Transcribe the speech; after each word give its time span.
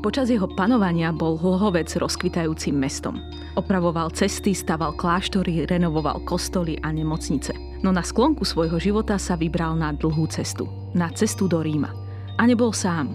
Počas 0.00 0.32
jeho 0.32 0.48
panovania 0.48 1.12
bol 1.12 1.36
Hlohovec 1.36 1.92
rozkvitajúcim 1.92 2.72
mestom. 2.72 3.20
Opravoval 3.52 4.08
cesty, 4.16 4.56
staval 4.56 4.96
kláštory, 4.96 5.68
renovoval 5.68 6.24
kostoly 6.24 6.80
a 6.80 6.88
nemocnice. 6.88 7.52
No 7.84 7.92
na 7.92 8.00
sklonku 8.00 8.48
svojho 8.48 8.80
života 8.80 9.20
sa 9.20 9.36
vybral 9.36 9.76
na 9.76 9.92
dlhú 9.92 10.24
cestu. 10.32 10.72
Na 10.96 11.12
cestu 11.12 11.52
do 11.52 11.60
Ríma. 11.60 11.92
A 12.40 12.48
nebol 12.48 12.72
sám. 12.72 13.12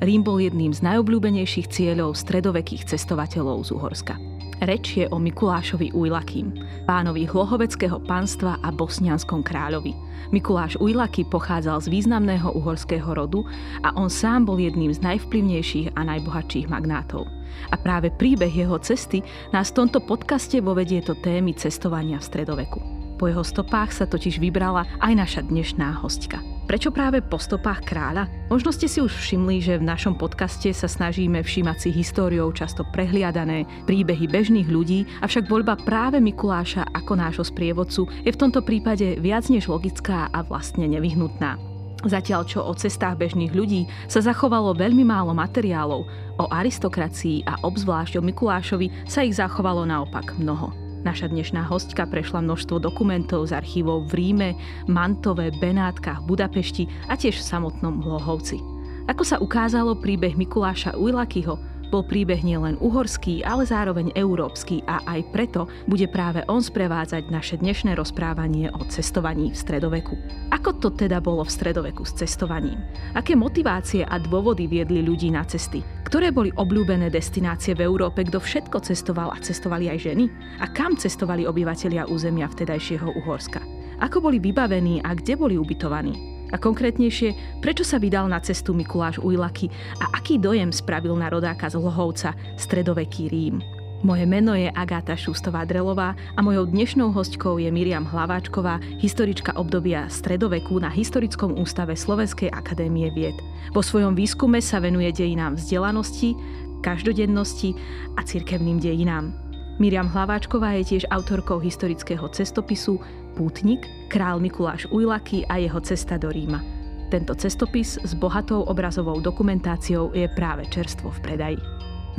Rím 0.00 0.24
bol 0.24 0.40
jedným 0.40 0.72
z 0.72 0.80
najobľúbenejších 0.80 1.68
cieľov 1.68 2.16
stredovekých 2.16 2.88
cestovateľov 2.88 3.68
z 3.68 3.70
Uhorska. 3.76 4.16
Reč 4.60 5.00
je 5.00 5.08
o 5.08 5.16
Mikulášovi 5.16 5.96
Ujlakým, 5.96 6.52
pánovi 6.84 7.24
hlohoveckého 7.24 7.96
pánstva 8.04 8.60
a 8.60 8.68
bosnianskom 8.68 9.40
kráľovi. 9.40 9.96
Mikuláš 10.34 10.76
Ujlaky 10.76 11.24
pochádzal 11.32 11.80
z 11.80 11.88
významného 11.88 12.52
uhorského 12.52 13.08
rodu 13.08 13.48
a 13.80 13.96
on 13.96 14.12
sám 14.12 14.44
bol 14.44 14.60
jedným 14.60 14.92
z 14.92 15.00
najvplyvnejších 15.00 15.96
a 15.96 16.00
najbohatších 16.04 16.68
magnátov. 16.68 17.24
A 17.72 17.76
práve 17.80 18.12
príbeh 18.12 18.52
jeho 18.52 18.76
cesty 18.80 19.24
nás 19.56 19.72
v 19.72 19.84
tomto 19.84 20.04
podcaste 20.04 20.60
vovedie 20.60 21.00
to 21.00 21.16
témy 21.16 21.56
cestovania 21.56 22.20
v 22.20 22.28
stredoveku. 22.28 22.80
Po 23.16 23.30
jeho 23.30 23.46
stopách 23.46 23.94
sa 23.94 24.04
totiž 24.04 24.42
vybrala 24.42 24.84
aj 24.98 25.12
naša 25.14 25.40
dnešná 25.46 26.02
hostka. 26.02 26.51
Prečo 26.62 26.94
práve 26.94 27.18
po 27.18 27.42
stopách 27.42 27.82
kráľa? 27.82 28.30
Možno 28.46 28.70
ste 28.70 28.86
si 28.86 29.02
už 29.02 29.10
všimli, 29.10 29.58
že 29.58 29.82
v 29.82 29.88
našom 29.88 30.14
podcaste 30.14 30.70
sa 30.70 30.86
snažíme 30.86 31.42
všímať 31.42 31.76
si 31.76 31.88
históriou 31.90 32.54
často 32.54 32.86
prehliadané 32.86 33.66
príbehy 33.84 34.30
bežných 34.30 34.70
ľudí, 34.70 35.02
avšak 35.26 35.50
voľba 35.50 35.74
práve 35.82 36.22
Mikuláša 36.22 36.86
ako 36.94 37.12
nášho 37.18 37.44
sprievodcu 37.44 38.06
je 38.22 38.30
v 38.30 38.40
tomto 38.40 38.62
prípade 38.62 39.18
viac 39.18 39.50
než 39.50 39.66
logická 39.66 40.30
a 40.30 40.46
vlastne 40.46 40.86
nevyhnutná. 40.86 41.58
Zatiaľ 42.02 42.42
čo 42.46 42.66
o 42.66 42.74
cestách 42.74 43.14
bežných 43.14 43.54
ľudí 43.54 43.86
sa 44.10 44.18
zachovalo 44.18 44.74
veľmi 44.74 45.06
málo 45.06 45.30
materiálov, 45.34 46.02
o 46.38 46.44
aristokracii 46.50 47.46
a 47.46 47.62
obzvlášť 47.62 48.18
o 48.18 48.22
Mikulášovi 48.22 49.06
sa 49.06 49.22
ich 49.22 49.38
zachovalo 49.38 49.86
naopak 49.86 50.34
mnoho. 50.34 50.81
Naša 51.02 51.34
dnešná 51.34 51.66
hostka 51.66 52.06
prešla 52.06 52.46
množstvo 52.46 52.78
dokumentov 52.78 53.50
z 53.50 53.58
archívov 53.58 54.06
v 54.06 54.22
Ríme, 54.22 54.48
Mantove, 54.86 55.50
Benátkach, 55.58 56.22
Budapešti 56.30 56.86
a 57.10 57.18
tiež 57.18 57.42
v 57.42 57.48
samotnom 57.50 58.06
Hlohovci. 58.06 58.62
Ako 59.10 59.26
sa 59.26 59.42
ukázalo, 59.42 59.98
príbeh 59.98 60.38
Mikuláša 60.38 60.94
Ujlakyho 60.94 61.71
bol 61.92 62.00
príbeh 62.00 62.40
nielen 62.40 62.80
uhorský, 62.80 63.44
ale 63.44 63.68
zároveň 63.68 64.16
európsky 64.16 64.80
a 64.88 65.04
aj 65.04 65.28
preto 65.28 65.68
bude 65.84 66.08
práve 66.08 66.40
on 66.48 66.64
sprevádzať 66.64 67.28
naše 67.28 67.60
dnešné 67.60 67.92
rozprávanie 67.92 68.72
o 68.72 68.80
cestovaní 68.88 69.52
v 69.52 69.60
stredoveku. 69.60 70.16
Ako 70.48 70.80
to 70.80 70.88
teda 70.96 71.20
bolo 71.20 71.44
v 71.44 71.52
stredoveku 71.52 72.08
s 72.08 72.16
cestovaním? 72.16 72.80
Aké 73.12 73.36
motivácie 73.36 74.08
a 74.08 74.16
dôvody 74.16 74.64
viedli 74.64 75.04
ľudí 75.04 75.28
na 75.28 75.44
cesty? 75.44 75.84
Ktoré 76.08 76.32
boli 76.32 76.48
obľúbené 76.56 77.12
destinácie 77.12 77.76
v 77.76 77.84
Európe, 77.84 78.24
kto 78.24 78.40
všetko 78.40 78.80
cestoval 78.80 79.28
a 79.28 79.38
cestovali 79.44 79.92
aj 79.92 79.98
ženy? 80.00 80.32
A 80.64 80.72
kam 80.72 80.96
cestovali 80.96 81.44
obyvatelia 81.44 82.08
územia 82.08 82.48
vtedajšieho 82.48 83.20
Uhorska? 83.20 83.60
Ako 84.00 84.24
boli 84.24 84.40
vybavení 84.40 85.04
a 85.04 85.12
kde 85.12 85.36
boli 85.36 85.60
ubytovaní? 85.60 86.41
A 86.52 86.60
konkrétnejšie, 86.60 87.60
prečo 87.64 87.80
sa 87.82 87.96
vydal 87.96 88.28
na 88.28 88.36
cestu 88.44 88.76
Mikuláš 88.76 89.16
Ujlaky 89.16 89.72
a 90.04 90.12
aký 90.12 90.36
dojem 90.36 90.68
spravil 90.68 91.16
na 91.16 91.32
rodáka 91.32 91.72
z 91.72 91.80
Lhovca 91.80 92.36
stredoveký 92.60 93.32
Rím. 93.32 93.64
Moje 94.02 94.26
meno 94.26 94.50
je 94.58 94.66
Agáta 94.66 95.14
Šustová-Drelová 95.14 96.18
a 96.34 96.40
mojou 96.42 96.66
dnešnou 96.66 97.14
hostkou 97.14 97.62
je 97.62 97.70
Miriam 97.70 98.02
Hlaváčková, 98.02 98.82
historička 98.98 99.54
obdobia 99.54 100.10
stredoveku 100.10 100.74
na 100.82 100.90
Historickom 100.90 101.54
ústave 101.54 101.94
Slovenskej 101.94 102.50
akadémie 102.50 103.14
vied. 103.14 103.38
Vo 103.70 103.78
svojom 103.78 104.18
výskume 104.18 104.58
sa 104.58 104.82
venuje 104.82 105.14
dejinám 105.14 105.54
vzdelanosti, 105.54 106.34
každodennosti 106.82 107.78
a 108.18 108.26
cirkevným 108.26 108.82
dejinám. 108.82 109.30
Miriam 109.78 110.10
Hlaváčková 110.10 110.74
je 110.82 110.94
tiež 110.94 111.04
autorkou 111.14 111.62
historického 111.62 112.26
cestopisu 112.34 112.98
Pútnik, 113.32 113.88
král 114.12 114.38
Mikuláš 114.38 114.84
Ujlaky 114.92 115.48
a 115.48 115.56
jeho 115.56 115.80
cesta 115.80 116.20
do 116.20 116.28
Ríma. 116.28 116.60
Tento 117.08 117.32
cestopis 117.32 117.96
s 118.00 118.12
bohatou 118.16 118.64
obrazovou 118.68 119.20
dokumentáciou 119.20 120.12
je 120.12 120.28
práve 120.32 120.68
čerstvo 120.68 121.08
v 121.08 121.20
predaji. 121.20 121.58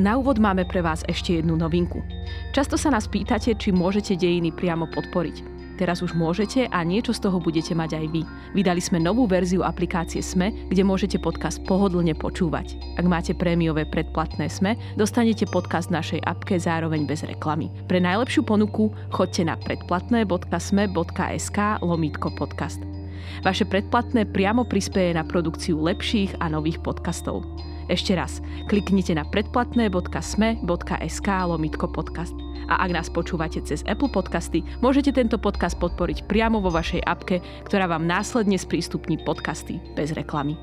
Na 0.01 0.17
úvod 0.17 0.41
máme 0.41 0.65
pre 0.65 0.81
vás 0.81 1.05
ešte 1.05 1.37
jednu 1.37 1.53
novinku. 1.53 2.01
Často 2.49 2.81
sa 2.81 2.89
nás 2.89 3.05
pýtate, 3.05 3.53
či 3.53 3.69
môžete 3.69 4.17
dejiny 4.17 4.49
priamo 4.49 4.89
podporiť. 4.89 5.52
Teraz 5.75 5.99
už 6.05 6.13
môžete 6.13 6.69
a 6.69 6.85
niečo 6.85 7.17
z 7.17 7.25
toho 7.25 7.41
budete 7.41 7.73
mať 7.73 7.97
aj 7.97 8.05
vy. 8.13 8.21
Vydali 8.53 8.77
sme 8.77 9.01
novú 9.01 9.25
verziu 9.25 9.65
aplikácie 9.65 10.21
SME, 10.21 10.53
kde 10.69 10.85
môžete 10.85 11.17
podcast 11.17 11.57
pohodlne 11.65 12.13
počúvať. 12.13 12.77
Ak 13.01 13.09
máte 13.09 13.33
prémiové 13.33 13.89
predplatné 13.89 14.45
SME, 14.49 14.77
dostanete 14.93 15.49
podcast 15.49 15.89
v 15.89 15.97
našej 15.97 16.21
apke 16.29 16.61
zároveň 16.61 17.09
bez 17.09 17.25
reklamy. 17.25 17.73
Pre 17.89 17.97
najlepšiu 17.97 18.45
ponuku 18.45 18.93
choďte 19.09 19.49
na 19.49 19.57
predplatné.sme.sk 19.57 21.57
lomítko 21.81 22.29
podcast. 22.37 22.85
Vaše 23.41 23.65
predplatné 23.65 24.29
priamo 24.29 24.61
prispieje 24.67 25.15
na 25.17 25.25
produkciu 25.25 25.81
lepších 25.81 26.37
a 26.37 26.53
nových 26.53 26.77
podcastov. 26.85 27.41
Ešte 27.91 28.15
raz, 28.15 28.39
kliknite 28.71 29.11
na 29.11 29.27
predplatné.sme.sk 29.27 31.27
lomitko 31.27 31.91
podcast. 31.91 32.31
A 32.71 32.87
ak 32.87 32.95
nás 32.95 33.11
počúvate 33.11 33.59
cez 33.59 33.83
Apple 33.83 34.07
Podcasty, 34.07 34.63
môžete 34.79 35.11
tento 35.11 35.35
podcast 35.35 35.75
podporiť 35.83 36.31
priamo 36.31 36.63
vo 36.63 36.71
vašej 36.71 37.03
apke, 37.03 37.43
ktorá 37.67 37.91
vám 37.91 38.07
následne 38.07 38.55
sprístupní 38.55 39.19
podcasty 39.19 39.83
bez 39.99 40.15
reklamy. 40.15 40.55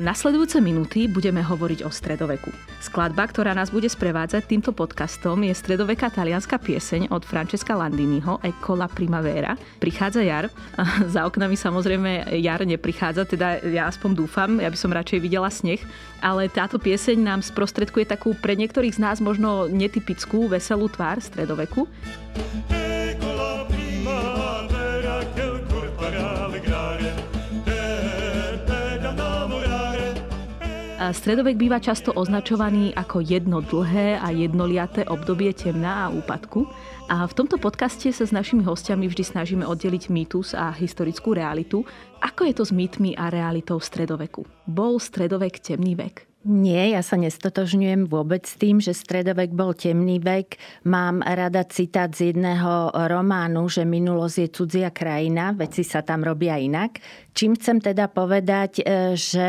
Nasledujúce 0.00 0.64
minúty 0.64 1.04
budeme 1.12 1.44
hovoriť 1.44 1.84
o 1.84 1.92
stredoveku. 1.92 2.48
Skladba, 2.80 3.28
ktorá 3.28 3.52
nás 3.52 3.68
bude 3.68 3.84
sprevádzať 3.84 4.48
týmto 4.48 4.72
podcastom, 4.72 5.44
je 5.44 5.52
stredoveká 5.52 6.08
talianská 6.08 6.56
pieseň 6.56 7.12
od 7.12 7.20
Francesca 7.20 7.76
Landiniho 7.76 8.40
Ecco 8.40 8.72
la 8.72 8.88
primavera. 8.88 9.60
Prichádza 9.76 10.24
jar. 10.24 10.48
Za 11.12 11.28
oknami 11.28 11.52
samozrejme 11.52 12.32
jar 12.40 12.64
neprichádza, 12.64 13.28
teda 13.28 13.60
ja 13.60 13.92
aspoň 13.92 14.10
dúfam, 14.16 14.56
ja 14.56 14.72
by 14.72 14.78
som 14.80 14.88
radšej 14.88 15.20
videla 15.20 15.52
sneh. 15.52 15.84
Ale 16.24 16.48
táto 16.48 16.80
pieseň 16.80 17.20
nám 17.20 17.44
sprostredkuje 17.44 18.08
takú 18.08 18.32
pre 18.32 18.56
niektorých 18.56 18.96
z 18.96 19.04
nás 19.04 19.20
možno 19.20 19.68
netypickú, 19.68 20.48
veselú 20.48 20.88
tvár 20.88 21.20
stredoveku. 21.20 21.84
Stredovek 31.10 31.58
býva 31.58 31.82
často 31.82 32.14
označovaný 32.14 32.94
ako 32.94 33.18
jedno 33.18 33.58
dlhé 33.66 34.22
a 34.22 34.30
jednoliaté 34.30 35.02
obdobie 35.10 35.50
temná 35.50 36.06
a 36.06 36.12
úpadku. 36.14 36.70
A 37.10 37.26
v 37.26 37.34
tomto 37.34 37.58
podcaste 37.58 38.14
sa 38.14 38.22
s 38.22 38.30
našimi 38.30 38.62
hostiami 38.62 39.10
vždy 39.10 39.24
snažíme 39.26 39.66
oddeliť 39.66 40.06
mýtus 40.06 40.54
a 40.54 40.70
historickú 40.70 41.34
realitu. 41.34 41.82
Ako 42.22 42.46
je 42.46 42.54
to 42.54 42.62
s 42.62 42.70
mýtmi 42.70 43.18
a 43.18 43.26
realitou 43.26 43.82
stredoveku? 43.82 44.46
Bol 44.70 45.02
stredovek 45.02 45.58
temný 45.58 45.98
vek? 45.98 46.29
Nie, 46.40 46.96
ja 46.96 47.04
sa 47.04 47.20
nestotožňujem 47.20 48.08
vôbec 48.08 48.48
s 48.48 48.56
tým, 48.56 48.80
že 48.80 48.96
stredovek 48.96 49.52
bol 49.52 49.76
temný 49.76 50.24
vek. 50.24 50.56
Mám 50.88 51.20
rada 51.20 51.68
citát 51.68 52.08
z 52.16 52.32
jedného 52.32 52.96
románu, 52.96 53.68
že 53.68 53.84
minulosť 53.84 54.36
je 54.40 54.48
cudzia 54.48 54.88
krajina, 54.88 55.52
veci 55.52 55.84
sa 55.84 56.00
tam 56.00 56.24
robia 56.24 56.56
inak. 56.56 56.96
Čím 57.36 57.60
chcem 57.60 57.78
teda 57.84 58.08
povedať, 58.08 58.80
e, 58.80 59.14
že 59.20 59.48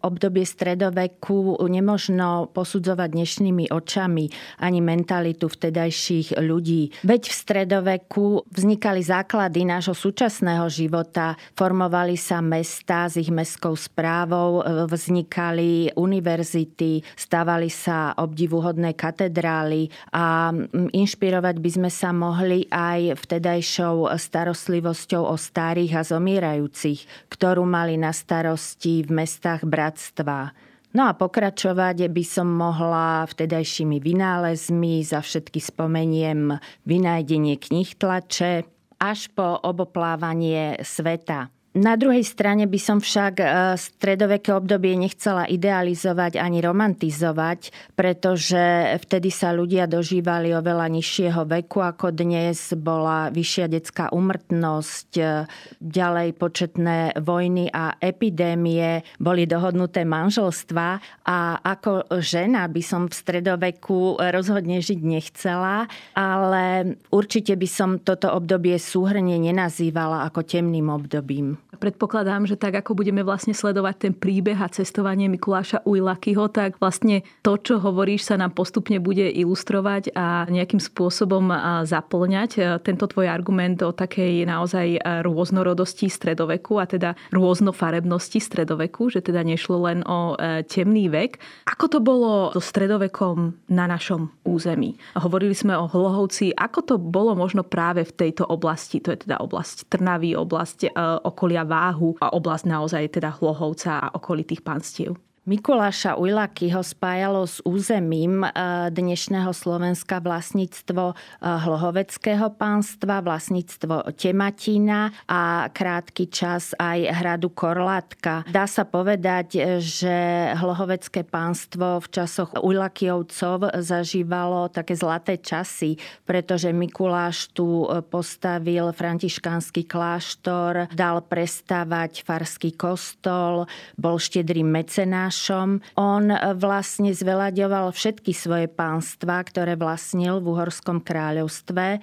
obdobie 0.00 0.48
stredoveku 0.48 1.60
nemožno 1.68 2.48
posudzovať 2.56 3.08
dnešnými 3.12 3.68
očami 3.68 4.24
ani 4.64 4.80
mentalitu 4.80 5.44
vtedajších 5.44 6.40
ľudí. 6.40 7.04
Veď 7.04 7.28
v 7.28 7.34
stredoveku 7.36 8.48
vznikali 8.48 9.04
základy 9.04 9.68
nášho 9.68 9.92
súčasného 9.92 10.64
života, 10.72 11.36
formovali 11.52 12.16
sa 12.16 12.40
mesta 12.40 13.12
s 13.12 13.20
ich 13.20 13.28
mestskou 13.28 13.76
správou, 13.76 14.64
vznikali 14.88 15.92
univerzity, 16.10 17.04
stavali 17.14 17.68
sa 17.70 18.16
obdivuhodné 18.18 18.98
katedrály 18.98 19.92
a 20.10 20.50
inšpirovať 20.74 21.56
by 21.62 21.70
sme 21.70 21.90
sa 21.92 22.10
mohli 22.10 22.66
aj 22.72 23.20
vtedajšou 23.20 24.10
starostlivosťou 24.10 25.22
o 25.22 25.36
starých 25.38 25.92
a 26.00 26.02
zomierajúcich, 26.02 27.30
ktorú 27.30 27.62
mali 27.62 27.94
na 27.94 28.10
starosti 28.10 29.06
v 29.06 29.22
mestách 29.22 29.62
brat 29.62 29.90
bratstva. 29.90 30.56
No 30.90 31.06
a 31.06 31.14
pokračovať 31.14 32.10
by 32.10 32.24
som 32.26 32.50
mohla 32.50 33.22
vtedajšími 33.26 34.02
vynálezmi, 34.02 35.06
za 35.06 35.22
všetky 35.22 35.62
spomeniem 35.62 36.58
vynájdenie 36.86 37.58
knih 37.58 37.94
tlače, 37.94 38.66
až 38.98 39.30
po 39.30 39.58
oboplávanie 39.62 40.82
sveta. 40.82 41.50
Na 41.70 41.94
druhej 41.94 42.26
strane 42.26 42.66
by 42.66 42.80
som 42.82 42.98
však 42.98 43.34
e, 43.38 43.46
stredoveké 43.78 44.50
obdobie 44.50 44.98
nechcela 44.98 45.46
idealizovať 45.46 46.34
ani 46.34 46.58
romantizovať, 46.58 47.94
pretože 47.94 48.98
vtedy 48.98 49.30
sa 49.30 49.54
ľudia 49.54 49.86
dožívali 49.86 50.50
oveľa 50.50 50.90
nižšieho 50.90 51.46
veku 51.46 51.78
ako 51.78 52.10
dnes. 52.10 52.74
Bola 52.74 53.30
vyššia 53.30 53.70
detská 53.70 54.10
umrtnosť, 54.10 55.10
e, 55.22 55.46
ďalej 55.78 56.34
početné 56.42 57.14
vojny 57.22 57.70
a 57.70 57.94
epidémie, 58.02 59.06
boli 59.22 59.46
dohodnuté 59.46 60.02
manželstva 60.02 60.86
a 61.22 61.38
ako 61.62 62.18
žena 62.18 62.66
by 62.66 62.82
som 62.82 63.06
v 63.06 63.14
stredoveku 63.14 64.18
rozhodne 64.18 64.82
žiť 64.82 64.98
nechcela, 65.06 65.86
ale 66.18 66.98
určite 67.14 67.54
by 67.54 67.68
som 67.70 68.02
toto 68.02 68.26
obdobie 68.34 68.74
súhrne 68.74 69.38
nenazývala 69.38 70.26
ako 70.26 70.42
temným 70.42 70.90
obdobím. 70.90 71.60
Predpokladám, 71.70 72.50
že 72.50 72.58
tak 72.58 72.82
ako 72.82 72.98
budeme 72.98 73.22
vlastne 73.22 73.54
sledovať 73.54 73.94
ten 74.10 74.12
príbeh 74.16 74.58
a 74.58 74.66
cestovanie 74.66 75.30
Mikuláša 75.30 75.86
Ujlakyho, 75.86 76.50
tak 76.50 76.82
vlastne 76.82 77.22
to, 77.46 77.54
čo 77.54 77.78
hovoríš, 77.78 78.26
sa 78.26 78.34
nám 78.34 78.58
postupne 78.58 78.98
bude 78.98 79.30
ilustrovať 79.30 80.10
a 80.18 80.50
nejakým 80.50 80.82
spôsobom 80.82 81.46
zaplňať 81.86 82.82
tento 82.82 83.06
tvoj 83.06 83.30
argument 83.30 83.78
o 83.86 83.94
takej 83.94 84.42
naozaj 84.50 84.98
rôznorodosti 85.22 86.10
stredoveku 86.10 86.82
a 86.82 86.90
teda 86.90 87.14
rôznofarebnosti 87.30 88.42
stredoveku, 88.42 89.14
že 89.14 89.22
teda 89.22 89.46
nešlo 89.46 89.86
len 89.86 90.02
o 90.02 90.34
e, 90.34 90.66
temný 90.66 91.06
vek. 91.06 91.38
Ako 91.70 91.86
to 91.86 91.98
bolo 92.02 92.50
so 92.50 92.58
stredovekom 92.58 93.54
na 93.70 93.86
našom 93.86 94.34
území? 94.42 94.98
Hovorili 95.14 95.54
sme 95.54 95.78
o 95.78 95.86
Hlohovci. 95.86 96.50
Ako 96.56 96.82
to 96.82 96.94
bolo 96.98 97.38
možno 97.38 97.62
práve 97.62 98.02
v 98.02 98.12
tejto 98.12 98.42
oblasti? 98.42 98.98
To 99.04 99.14
je 99.14 99.24
teda 99.28 99.38
oblasť 99.38 99.86
Trnavy, 99.86 100.34
oblasť 100.34 100.78
e, 100.86 100.88
okolia 101.24 101.59
váhu 101.64 102.16
a 102.20 102.32
oblasť 102.32 102.64
naozaj 102.66 103.04
teda 103.20 103.30
Hlohovca 103.36 103.98
a 104.00 104.12
okolitých 104.14 104.60
panstiev. 104.60 105.16
Mikuláša 105.48 106.20
Ujlaky 106.20 106.68
ho 106.76 106.84
spájalo 106.84 107.48
s 107.48 107.64
územím 107.64 108.44
e, 108.44 108.52
dnešného 108.92 109.56
Slovenska 109.56 110.20
vlastníctvo 110.20 111.04
e, 111.10 111.14
Hlohoveckého 111.40 112.52
pánstva, 112.60 113.24
vlastníctvo 113.24 114.12
Tematína 114.20 115.08
a 115.24 115.72
krátky 115.72 116.28
čas 116.28 116.76
aj 116.76 117.24
hradu 117.24 117.56
Korlátka. 117.56 118.44
Dá 118.52 118.68
sa 118.68 118.84
povedať, 118.84 119.80
že 119.80 120.52
Hlohovecké 120.60 121.24
pánstvo 121.24 122.04
v 122.04 122.20
časoch 122.20 122.52
Ujlakyovcov 122.60 123.80
zažívalo 123.80 124.68
také 124.68 124.92
zlaté 124.92 125.40
časy, 125.40 125.96
pretože 126.28 126.68
Mikuláš 126.68 127.48
tu 127.56 127.88
postavil 128.12 128.92
františkánsky 128.92 129.88
kláštor, 129.88 130.92
dal 130.92 131.24
prestávať 131.24 132.28
farský 132.28 132.76
kostol, 132.76 133.64
bol 133.96 134.20
štedrým 134.20 134.68
mecenáš 134.68 135.29
Tomášom. 135.30 135.78
On 135.94 136.26
vlastne 136.58 137.14
zvelaďoval 137.14 137.94
všetky 137.94 138.34
svoje 138.34 138.66
pánstva, 138.66 139.38
ktoré 139.46 139.78
vlastnil 139.78 140.42
v 140.42 140.50
Uhorskom 140.50 140.98
kráľovstve. 140.98 141.86
E, 141.94 141.98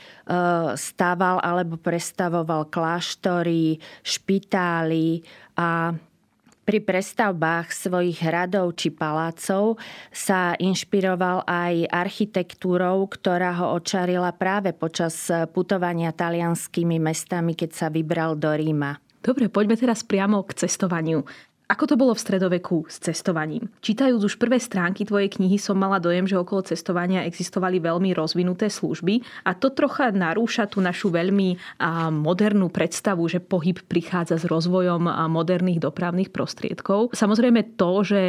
stával 0.80 1.44
alebo 1.44 1.76
prestavoval 1.76 2.72
kláštory, 2.72 3.84
špitály 4.00 5.28
a 5.60 5.92
pri 6.64 6.80
prestavbách 6.80 7.76
svojich 7.76 8.24
hradov 8.24 8.80
či 8.80 8.96
palácov 8.96 9.76
sa 10.16 10.56
inšpiroval 10.56 11.44
aj 11.44 11.84
architektúrou, 11.92 13.12
ktorá 13.12 13.60
ho 13.60 13.76
očarila 13.76 14.32
práve 14.36 14.72
počas 14.72 15.28
putovania 15.52 16.16
talianskými 16.16 16.96
mestami, 16.96 17.60
keď 17.60 17.72
sa 17.76 17.88
vybral 17.92 18.40
do 18.40 18.52
Ríma. 18.52 19.00
Dobre, 19.20 19.52
poďme 19.52 19.76
teraz 19.76 20.08
priamo 20.08 20.44
k 20.48 20.64
cestovaniu. 20.64 21.28
Ako 21.68 21.84
to 21.84 22.00
bolo 22.00 22.16
v 22.16 22.24
stredoveku 22.24 22.88
s 22.88 23.04
cestovaním? 23.04 23.68
Čítajúc 23.84 24.24
už 24.24 24.40
prvé 24.40 24.56
stránky 24.56 25.04
tvojej 25.04 25.28
knihy 25.28 25.60
som 25.60 25.76
mala 25.76 26.00
dojem, 26.00 26.24
že 26.24 26.40
okolo 26.40 26.64
cestovania 26.64 27.28
existovali 27.28 27.84
veľmi 27.84 28.16
rozvinuté 28.16 28.72
služby 28.72 29.20
a 29.44 29.52
to 29.52 29.76
trocha 29.76 30.16
narúša 30.16 30.72
tú 30.72 30.80
našu 30.80 31.12
veľmi 31.12 31.60
modernú 32.24 32.72
predstavu, 32.72 33.28
že 33.28 33.44
pohyb 33.44 33.84
prichádza 33.84 34.40
s 34.40 34.48
rozvojom 34.48 35.12
moderných 35.28 35.84
dopravných 35.84 36.32
prostriedkov. 36.32 37.12
Samozrejme 37.12 37.76
to, 37.76 37.92
že 38.08 38.22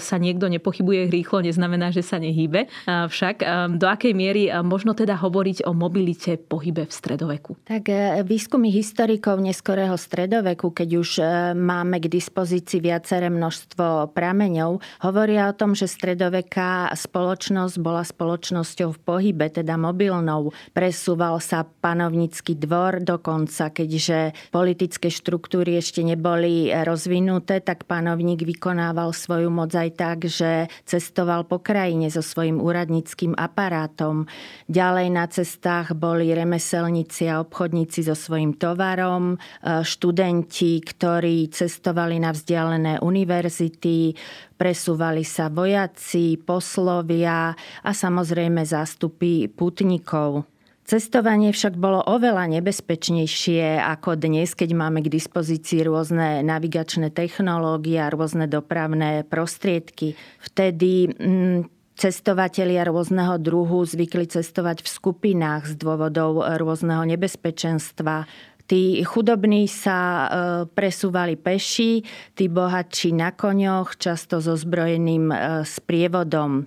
sa 0.00 0.16
niekto 0.16 0.48
nepochybuje 0.48 1.12
rýchlo, 1.12 1.44
neznamená, 1.44 1.92
že 1.92 2.00
sa 2.00 2.16
nehýbe. 2.16 2.64
Však 2.88 3.44
do 3.76 3.92
akej 3.92 4.16
miery 4.16 4.48
možno 4.64 4.96
teda 4.96 5.20
hovoriť 5.20 5.68
o 5.68 5.76
mobilite 5.76 6.40
pohybe 6.40 6.88
v 6.88 6.92
stredoveku? 6.96 7.60
Tak 7.68 7.92
e, 7.92 8.24
výskumy 8.24 8.72
historikov 8.72 9.36
neskorého 9.44 10.00
stredoveku, 10.00 10.72
keď 10.72 10.88
už 10.96 11.10
e, 11.20 11.24
máme 11.52 12.00
k 12.00 12.08
dispozícii 12.08 12.85
viaceré 12.86 13.26
množstvo 13.26 14.14
prameňov, 14.14 14.78
hovoria 15.02 15.50
o 15.50 15.56
tom, 15.58 15.74
že 15.74 15.90
stredoveká 15.90 16.94
spoločnosť 16.94 17.74
bola 17.82 18.06
spoločnosťou 18.06 18.94
v 18.94 19.00
pohybe, 19.02 19.50
teda 19.50 19.74
mobilnou. 19.74 20.54
Presúval 20.70 21.42
sa 21.42 21.66
panovnícky 21.66 22.54
dvor 22.54 23.02
dokonca, 23.02 23.74
keďže 23.74 24.36
politické 24.54 25.10
štruktúry 25.10 25.74
ešte 25.82 26.06
neboli 26.06 26.70
rozvinuté, 26.70 27.58
tak 27.58 27.90
panovník 27.90 28.46
vykonával 28.46 29.10
svoju 29.10 29.50
moc 29.50 29.74
aj 29.74 29.90
tak, 29.96 30.18
že 30.28 30.68
cestoval 30.84 31.48
po 31.48 31.58
krajine 31.58 32.12
so 32.12 32.20
svojím 32.20 32.60
úradníckým 32.60 33.32
aparátom. 33.34 34.28
Ďalej 34.68 35.08
na 35.10 35.24
cestách 35.26 35.96
boli 35.96 36.30
remeselníci 36.36 37.26
a 37.32 37.40
obchodníci 37.40 38.04
so 38.04 38.12
svojím 38.12 38.52
tovarom, 38.54 39.40
študenti, 39.64 40.84
ktorí 40.84 41.48
cestovali 41.48 42.20
na 42.20 42.36
vzdialené 42.36 42.75
vzdialené 42.76 43.00
univerzity, 43.00 44.12
presúvali 44.60 45.24
sa 45.24 45.48
vojaci, 45.48 46.36
poslovia 46.36 47.56
a 47.82 47.90
samozrejme 47.90 48.60
zástupy 48.68 49.48
putníkov. 49.48 50.44
Cestovanie 50.86 51.50
však 51.50 51.74
bolo 51.74 51.98
oveľa 51.98 52.46
nebezpečnejšie 52.46 53.82
ako 53.82 54.14
dnes, 54.14 54.54
keď 54.54 54.70
máme 54.70 55.02
k 55.02 55.10
dispozícii 55.10 55.82
rôzne 55.82 56.46
navigačné 56.46 57.10
technológie 57.10 57.98
a 57.98 58.12
rôzne 58.12 58.46
dopravné 58.46 59.26
prostriedky. 59.26 60.14
Vtedy 60.38 61.10
mm, 61.10 61.66
cestovatelia 61.98 62.86
rôzneho 62.86 63.34
druhu 63.34 63.82
zvykli 63.82 64.30
cestovať 64.30 64.86
v 64.86 64.88
skupinách 64.92 65.74
z 65.74 65.74
dôvodov 65.74 66.46
rôzneho 66.54 67.02
nebezpečenstva. 67.02 68.30
Tí 68.66 68.98
chudobní 69.06 69.70
sa 69.70 69.98
e, 69.98 70.28
presúvali 70.66 71.38
peši, 71.38 72.02
tí 72.34 72.50
bohatší 72.50 73.14
na 73.14 73.30
koňoch, 73.30 73.94
často 73.94 74.42
so 74.42 74.58
zbrojeným 74.58 75.30
e, 75.30 75.36
sprievodom. 75.62 76.66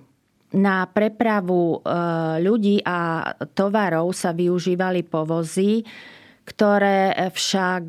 Na 0.56 0.88
prepravu 0.88 1.76
e, 1.76 1.78
ľudí 2.40 2.80
a 2.88 3.30
tovarov 3.52 4.16
sa 4.16 4.32
využívali 4.32 5.04
povozy, 5.04 5.84
ktoré 6.48 7.14
však 7.30 7.84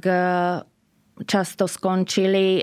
často 1.26 1.66
skončili 1.66 2.62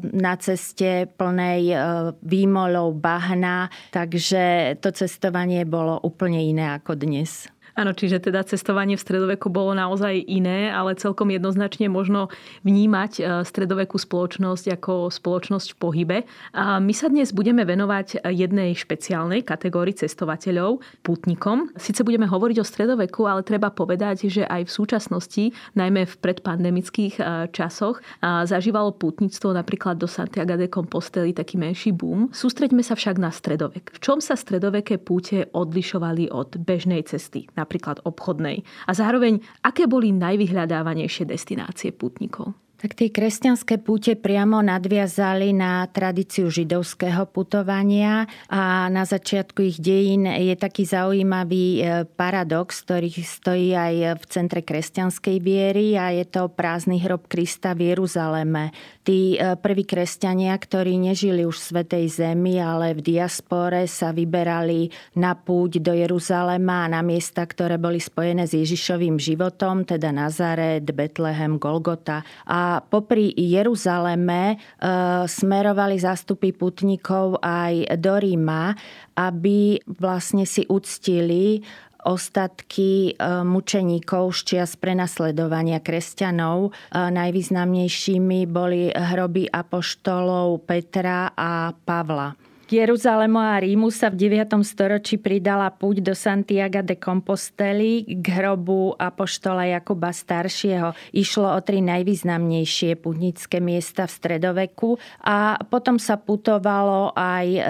na 0.00 0.34
ceste 0.40 1.04
plnej 1.12 1.76
výmolov 2.24 2.96
bahna, 2.96 3.68
takže 3.92 4.76
to 4.80 4.96
cestovanie 4.96 5.68
bolo 5.68 6.00
úplne 6.00 6.40
iné 6.40 6.72
ako 6.72 6.96
dnes. 6.96 7.52
Áno, 7.76 7.92
čiže 7.92 8.24
teda 8.24 8.40
cestovanie 8.40 8.96
v 8.96 9.04
stredoveku 9.04 9.52
bolo 9.52 9.76
naozaj 9.76 10.16
iné, 10.24 10.72
ale 10.72 10.96
celkom 10.96 11.28
jednoznačne 11.28 11.92
možno 11.92 12.32
vnímať 12.64 13.12
e, 13.20 13.22
stredovekú 13.44 14.00
spoločnosť 14.00 14.80
ako 14.80 15.12
spoločnosť 15.12 15.76
v 15.76 15.76
pohybe. 15.76 16.18
A 16.56 16.80
my 16.80 16.96
sa 16.96 17.12
dnes 17.12 17.36
budeme 17.36 17.68
venovať 17.68 18.24
jednej 18.32 18.72
špeciálnej 18.72 19.44
kategórii 19.44 19.92
cestovateľov, 19.92 20.80
putnikom. 21.04 21.68
Sice 21.76 22.00
budeme 22.00 22.24
hovoriť 22.24 22.56
o 22.56 22.64
stredoveku, 22.64 23.28
ale 23.28 23.44
treba 23.44 23.68
povedať, 23.68 24.32
že 24.32 24.48
aj 24.48 24.64
v 24.64 24.72
súčasnosti, 24.72 25.44
najmä 25.76 26.08
v 26.08 26.14
predpandemických 26.16 27.20
e, 27.20 27.22
časoch, 27.52 28.00
zažívalo 28.24 28.96
putníctvo 28.96 29.52
napríklad 29.52 30.00
do 30.00 30.08
Santiago 30.08 30.56
de 30.56 30.72
Compostely 30.72 31.36
taký 31.36 31.60
menší 31.60 31.92
boom. 31.92 32.32
Sústreďme 32.32 32.80
sa 32.80 32.96
však 32.96 33.20
na 33.20 33.28
stredovek. 33.28 33.92
V 33.92 33.98
čom 34.00 34.24
sa 34.24 34.32
stredoveké 34.32 34.96
púte 34.96 35.44
odlišovali 35.52 36.32
od 36.32 36.56
bežnej 36.56 37.04
cesty? 37.04 37.44
Napríklad 37.66 37.98
obchodnej. 38.06 38.62
A 38.86 38.94
zároveň, 38.94 39.42
aké 39.66 39.90
boli 39.90 40.14
najvyhľadávanejšie 40.14 41.26
destinácie 41.26 41.90
putníkov? 41.90 42.54
Tak 42.76 42.92
tie 42.92 43.08
kresťanské 43.08 43.80
púte 43.80 44.20
priamo 44.20 44.60
nadviazali 44.60 45.56
na 45.56 45.88
tradíciu 45.88 46.52
židovského 46.52 47.24
putovania 47.24 48.28
a 48.52 48.92
na 48.92 49.08
začiatku 49.08 49.64
ich 49.64 49.80
dejín 49.80 50.28
je 50.28 50.52
taký 50.60 50.84
zaujímavý 50.84 51.66
e, 51.80 52.04
paradox, 52.04 52.84
ktorý 52.84 53.08
stojí 53.16 53.72
aj 53.72 54.20
v 54.20 54.24
centre 54.28 54.60
kresťanskej 54.60 55.36
viery 55.40 55.96
a 55.96 56.12
je 56.12 56.28
to 56.28 56.52
prázdny 56.52 57.00
hrob 57.00 57.24
Krista 57.32 57.72
v 57.72 57.96
Jeruzaleme. 57.96 58.76
Tí 59.06 59.38
e, 59.38 59.54
prví 59.54 59.86
kresťania, 59.86 60.58
ktorí 60.58 60.98
nežili 60.98 61.46
už 61.46 61.54
v 61.54 61.66
Svetej 61.70 62.04
Zemi, 62.10 62.58
ale 62.58 62.98
v 62.98 63.14
diaspore 63.14 63.86
sa 63.86 64.10
vyberali 64.10 64.90
na 65.14 65.38
púť 65.38 65.78
do 65.78 65.94
Jeruzalema 65.94 66.90
a 66.90 66.90
na 66.90 67.06
miesta, 67.06 67.46
ktoré 67.46 67.78
boli 67.78 68.02
spojené 68.02 68.50
s 68.50 68.58
Ježišovým 68.58 69.14
životom, 69.22 69.86
teda 69.86 70.10
Nazaret, 70.10 70.82
Betlehem, 70.90 71.62
Golgota. 71.62 72.26
A 72.50 72.82
popri 72.82 73.30
Jeruzaleme 73.30 74.58
e, 74.58 74.84
smerovali 75.30 76.02
zástupy 76.02 76.50
putníkov 76.50 77.38
aj 77.38 77.94
do 78.02 78.18
Ríma, 78.18 78.74
aby 79.14 79.80
vlastne 79.86 80.44
si 80.44 80.66
uctili 80.66 81.62
ostatky 82.06 83.10
e, 83.10 83.42
mučeníkov 83.42 84.30
z 84.38 84.40
čias 84.46 84.78
prenasledovania 84.78 85.82
kresťanov. 85.82 86.70
E, 86.70 87.02
najvýznamnejšími 87.10 88.46
boli 88.46 88.94
hroby 88.94 89.50
apoštolov 89.50 90.62
Petra 90.62 91.34
a 91.34 91.74
Pavla. 91.74 92.45
K 92.66 92.82
Jeruzalému 92.82 93.38
a 93.38 93.62
Rímu 93.62 93.94
sa 93.94 94.10
v 94.10 94.26
9. 94.26 94.58
storočí 94.66 95.22
pridala 95.22 95.70
púť 95.70 96.02
do 96.02 96.18
Santiago 96.18 96.82
de 96.82 96.98
Composteli 96.98 98.02
k 98.02 98.26
hrobu 98.26 98.90
apoštola 98.98 99.70
Jakuba 99.70 100.10
Staršieho. 100.10 100.90
Išlo 101.14 101.54
o 101.54 101.62
tri 101.62 101.78
najvýznamnejšie 101.78 102.98
putnické 102.98 103.62
miesta 103.62 104.10
v 104.10 104.18
stredoveku 104.18 104.98
a 105.22 105.62
potom 105.62 106.02
sa 106.02 106.18
putovalo 106.18 107.14
aj 107.14 107.46
e, 107.54 107.62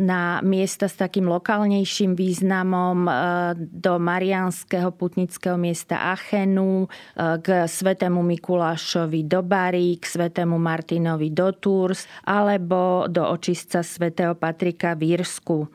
na 0.00 0.40
miesta 0.40 0.88
s 0.88 0.96
takým 0.96 1.28
lokálnejším 1.28 2.16
významom 2.16 2.96
e, 3.04 3.12
do 3.60 4.00
marianského 4.00 4.88
putnického 4.96 5.60
miesta 5.60 6.16
Achenu, 6.16 6.88
e, 6.88 7.36
k 7.44 7.68
svetému 7.68 8.24
Mikulášovi 8.24 9.20
do 9.28 9.44
Bary, 9.44 10.00
k 10.00 10.04
svetému 10.08 10.56
Martinovi 10.56 11.28
do 11.28 11.52
Tours 11.52 12.08
alebo 12.24 13.04
do 13.04 13.28
očistca 13.28 13.84
svätého 13.84 14.29
Patrika 14.34 14.94
v 14.94 15.16
Írsku. 15.16 15.68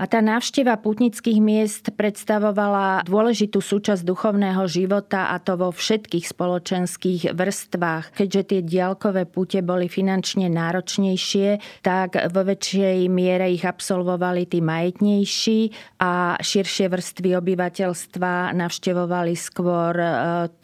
A 0.00 0.08
tá 0.08 0.24
návšteva 0.24 0.80
putnických 0.80 1.44
miest 1.44 1.92
predstavovala 1.92 3.04
dôležitú 3.04 3.60
súčasť 3.60 4.00
duchovného 4.00 4.64
života 4.64 5.28
a 5.28 5.36
to 5.36 5.60
vo 5.60 5.68
všetkých 5.68 6.24
spoločenských 6.24 7.36
vrstvách. 7.36 8.16
Keďže 8.16 8.42
tie 8.48 8.60
diálkové 8.64 9.28
pute 9.28 9.60
boli 9.60 9.92
finančne 9.92 10.48
náročnejšie, 10.48 11.84
tak 11.84 12.16
vo 12.32 12.48
väčšej 12.48 13.12
miere 13.12 13.52
ich 13.52 13.60
absolvovali 13.60 14.48
tí 14.48 14.64
majetnejší 14.64 15.60
a 16.00 16.40
širšie 16.40 16.88
vrstvy 16.88 17.36
obyvateľstva 17.36 18.56
navštevovali 18.56 19.36
skôr 19.36 20.00
e, 20.00 20.08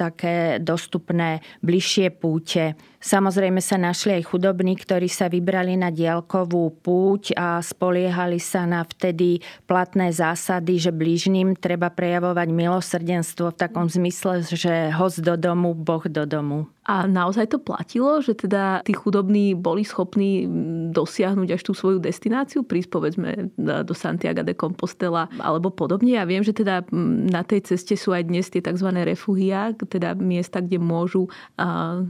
také 0.00 0.64
dostupné 0.64 1.44
bližšie 1.60 2.08
púte. 2.16 2.72
Samozrejme 3.04 3.60
sa 3.60 3.76
našli 3.76 4.18
aj 4.18 4.32
chudobní, 4.32 4.80
ktorí 4.80 5.06
sa 5.06 5.28
vybrali 5.28 5.76
na 5.76 5.92
diálkovú 5.92 6.80
púť 6.80 7.36
a 7.36 7.60
spoliehali 7.60 8.40
sa 8.40 8.64
na 8.64 8.82
vtedy 8.82 9.25
platné 9.66 10.14
zásady, 10.14 10.78
že 10.78 10.94
blížnym 10.94 11.58
treba 11.58 11.90
prejavovať 11.90 12.48
milosrdenstvo 12.52 13.50
v 13.50 13.58
takom 13.58 13.86
zmysle, 13.90 14.46
že 14.46 14.94
host 14.94 15.24
do 15.24 15.34
domu, 15.34 15.74
Boh 15.74 16.04
do 16.06 16.22
domu. 16.28 16.70
A 16.86 17.10
naozaj 17.10 17.50
to 17.50 17.58
platilo, 17.58 18.22
že 18.22 18.38
teda 18.38 18.86
tí 18.86 18.94
chudobní 18.94 19.58
boli 19.58 19.82
schopní 19.82 20.46
dosiahnuť 20.94 21.58
až 21.58 21.62
tú 21.66 21.74
svoju 21.74 21.98
destináciu, 21.98 22.62
prísť 22.62 22.90
povedzme 22.94 23.50
do 23.58 23.90
Santiago 23.90 24.46
de 24.46 24.54
Compostela 24.54 25.26
alebo 25.42 25.74
podobne. 25.74 26.14
Ja 26.14 26.22
viem, 26.22 26.46
že 26.46 26.54
teda 26.54 26.86
na 27.26 27.42
tej 27.42 27.74
ceste 27.74 27.98
sú 27.98 28.14
aj 28.14 28.30
dnes 28.30 28.46
tie 28.46 28.62
tzv. 28.62 28.86
refugia, 29.02 29.74
teda 29.74 30.14
miesta, 30.14 30.62
kde 30.62 30.78
môžu 30.78 31.26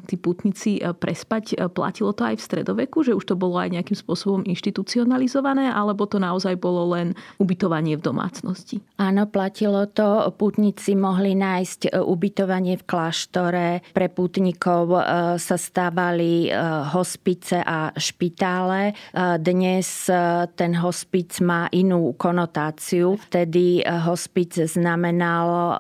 tí 0.04 0.21
putníci 0.21 0.85
prespať. 0.85 1.56
Platilo 1.73 2.12
to 2.12 2.28
aj 2.28 2.37
v 2.37 2.45
stredoveku, 2.45 3.00
že 3.00 3.16
už 3.16 3.33
to 3.33 3.35
bolo 3.35 3.56
aj 3.56 3.73
nejakým 3.73 3.97
spôsobom 3.97 4.45
inštitucionalizované, 4.45 5.73
alebo 5.73 6.04
to 6.04 6.21
naozaj 6.21 6.52
bolo 6.61 6.92
len 6.92 7.16
ubytovanie 7.40 7.97
v 7.97 8.04
domácnosti? 8.04 8.85
Áno, 9.00 9.25
platilo 9.25 9.88
to. 9.88 10.28
Putníci 10.37 10.92
mohli 10.92 11.33
nájsť 11.33 11.80
e, 11.88 11.90
ubytovanie 11.97 12.76
v 12.76 12.85
kláštore 12.85 13.66
pre 13.97 14.12
putníkov 14.12 14.65
rokov 14.66 14.99
e, 14.99 15.02
sa 15.38 15.54
stávali 15.56 16.50
e, 16.50 16.52
hospice 16.90 17.62
a 17.62 17.94
špitále. 17.94 18.90
E, 18.90 18.92
dnes 19.38 20.11
ten 20.58 20.73
hospic 20.75 21.38
má 21.38 21.70
inú 21.70 22.18
konotáciu. 22.18 23.14
Vtedy 23.30 23.87
hospic 23.87 24.58
znamenalo 24.66 25.78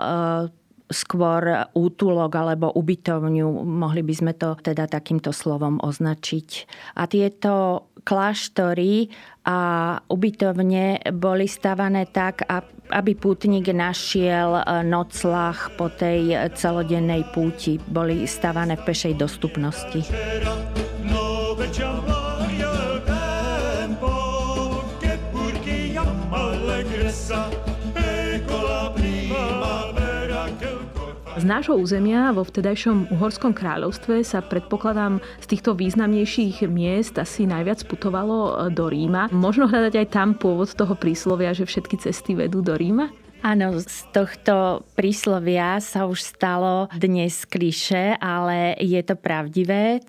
skôr 0.86 1.66
útulok 1.74 2.30
alebo 2.38 2.70
ubytovňu, 2.70 3.66
mohli 3.66 4.06
by 4.06 4.14
sme 4.14 4.32
to 4.38 4.54
teda 4.62 4.86
takýmto 4.86 5.34
slovom 5.34 5.82
označiť. 5.82 6.48
A 6.98 7.10
tieto 7.10 7.86
kláštory 8.06 9.10
a 9.46 9.58
ubytovne 10.06 11.02
boli 11.10 11.50
stavané 11.50 12.06
tak, 12.06 12.46
aby 12.90 13.12
pútnik 13.18 13.66
našiel 13.74 14.62
e, 14.62 14.86
noclach 14.86 15.74
po 15.74 15.90
tej 15.90 16.50
celodennej 16.54 17.26
púti. 17.34 17.82
Boli 17.82 18.26
stavané 18.30 18.78
v 18.78 18.86
pešej 18.86 19.14
dostupnosti. 19.18 20.06
Z 31.36 31.44
nášho 31.44 31.76
územia 31.76 32.32
vo 32.32 32.48
vtedajšom 32.48 33.12
Uhorskom 33.12 33.52
kráľovstve 33.52 34.24
sa 34.24 34.40
predpokladám 34.40 35.20
z 35.44 35.46
týchto 35.52 35.76
významnejších 35.76 36.64
miest 36.64 37.20
asi 37.20 37.44
najviac 37.44 37.84
putovalo 37.84 38.38
e, 38.40 38.52
do 38.72 38.88
Ríma. 38.88 39.28
Možno 39.36 39.68
hľadať 39.68 40.00
aj 40.00 40.08
tam 40.16 40.32
pôvod 40.32 40.72
toho 40.72 40.96
príslovia, 40.96 41.52
že 41.52 41.68
všetky 41.68 42.00
cesty 42.00 42.32
vedú 42.32 42.64
do 42.64 42.72
Ríma? 42.72 43.12
Áno, 43.44 43.76
z 43.76 44.08
tohto 44.16 44.88
príslovia 44.96 45.76
sa 45.84 46.08
už 46.08 46.24
stalo 46.24 46.88
dnes 46.96 47.44
kliše, 47.44 48.16
ale 48.16 48.72
je 48.80 48.98
to 49.04 49.12
pravdivé 49.20 50.00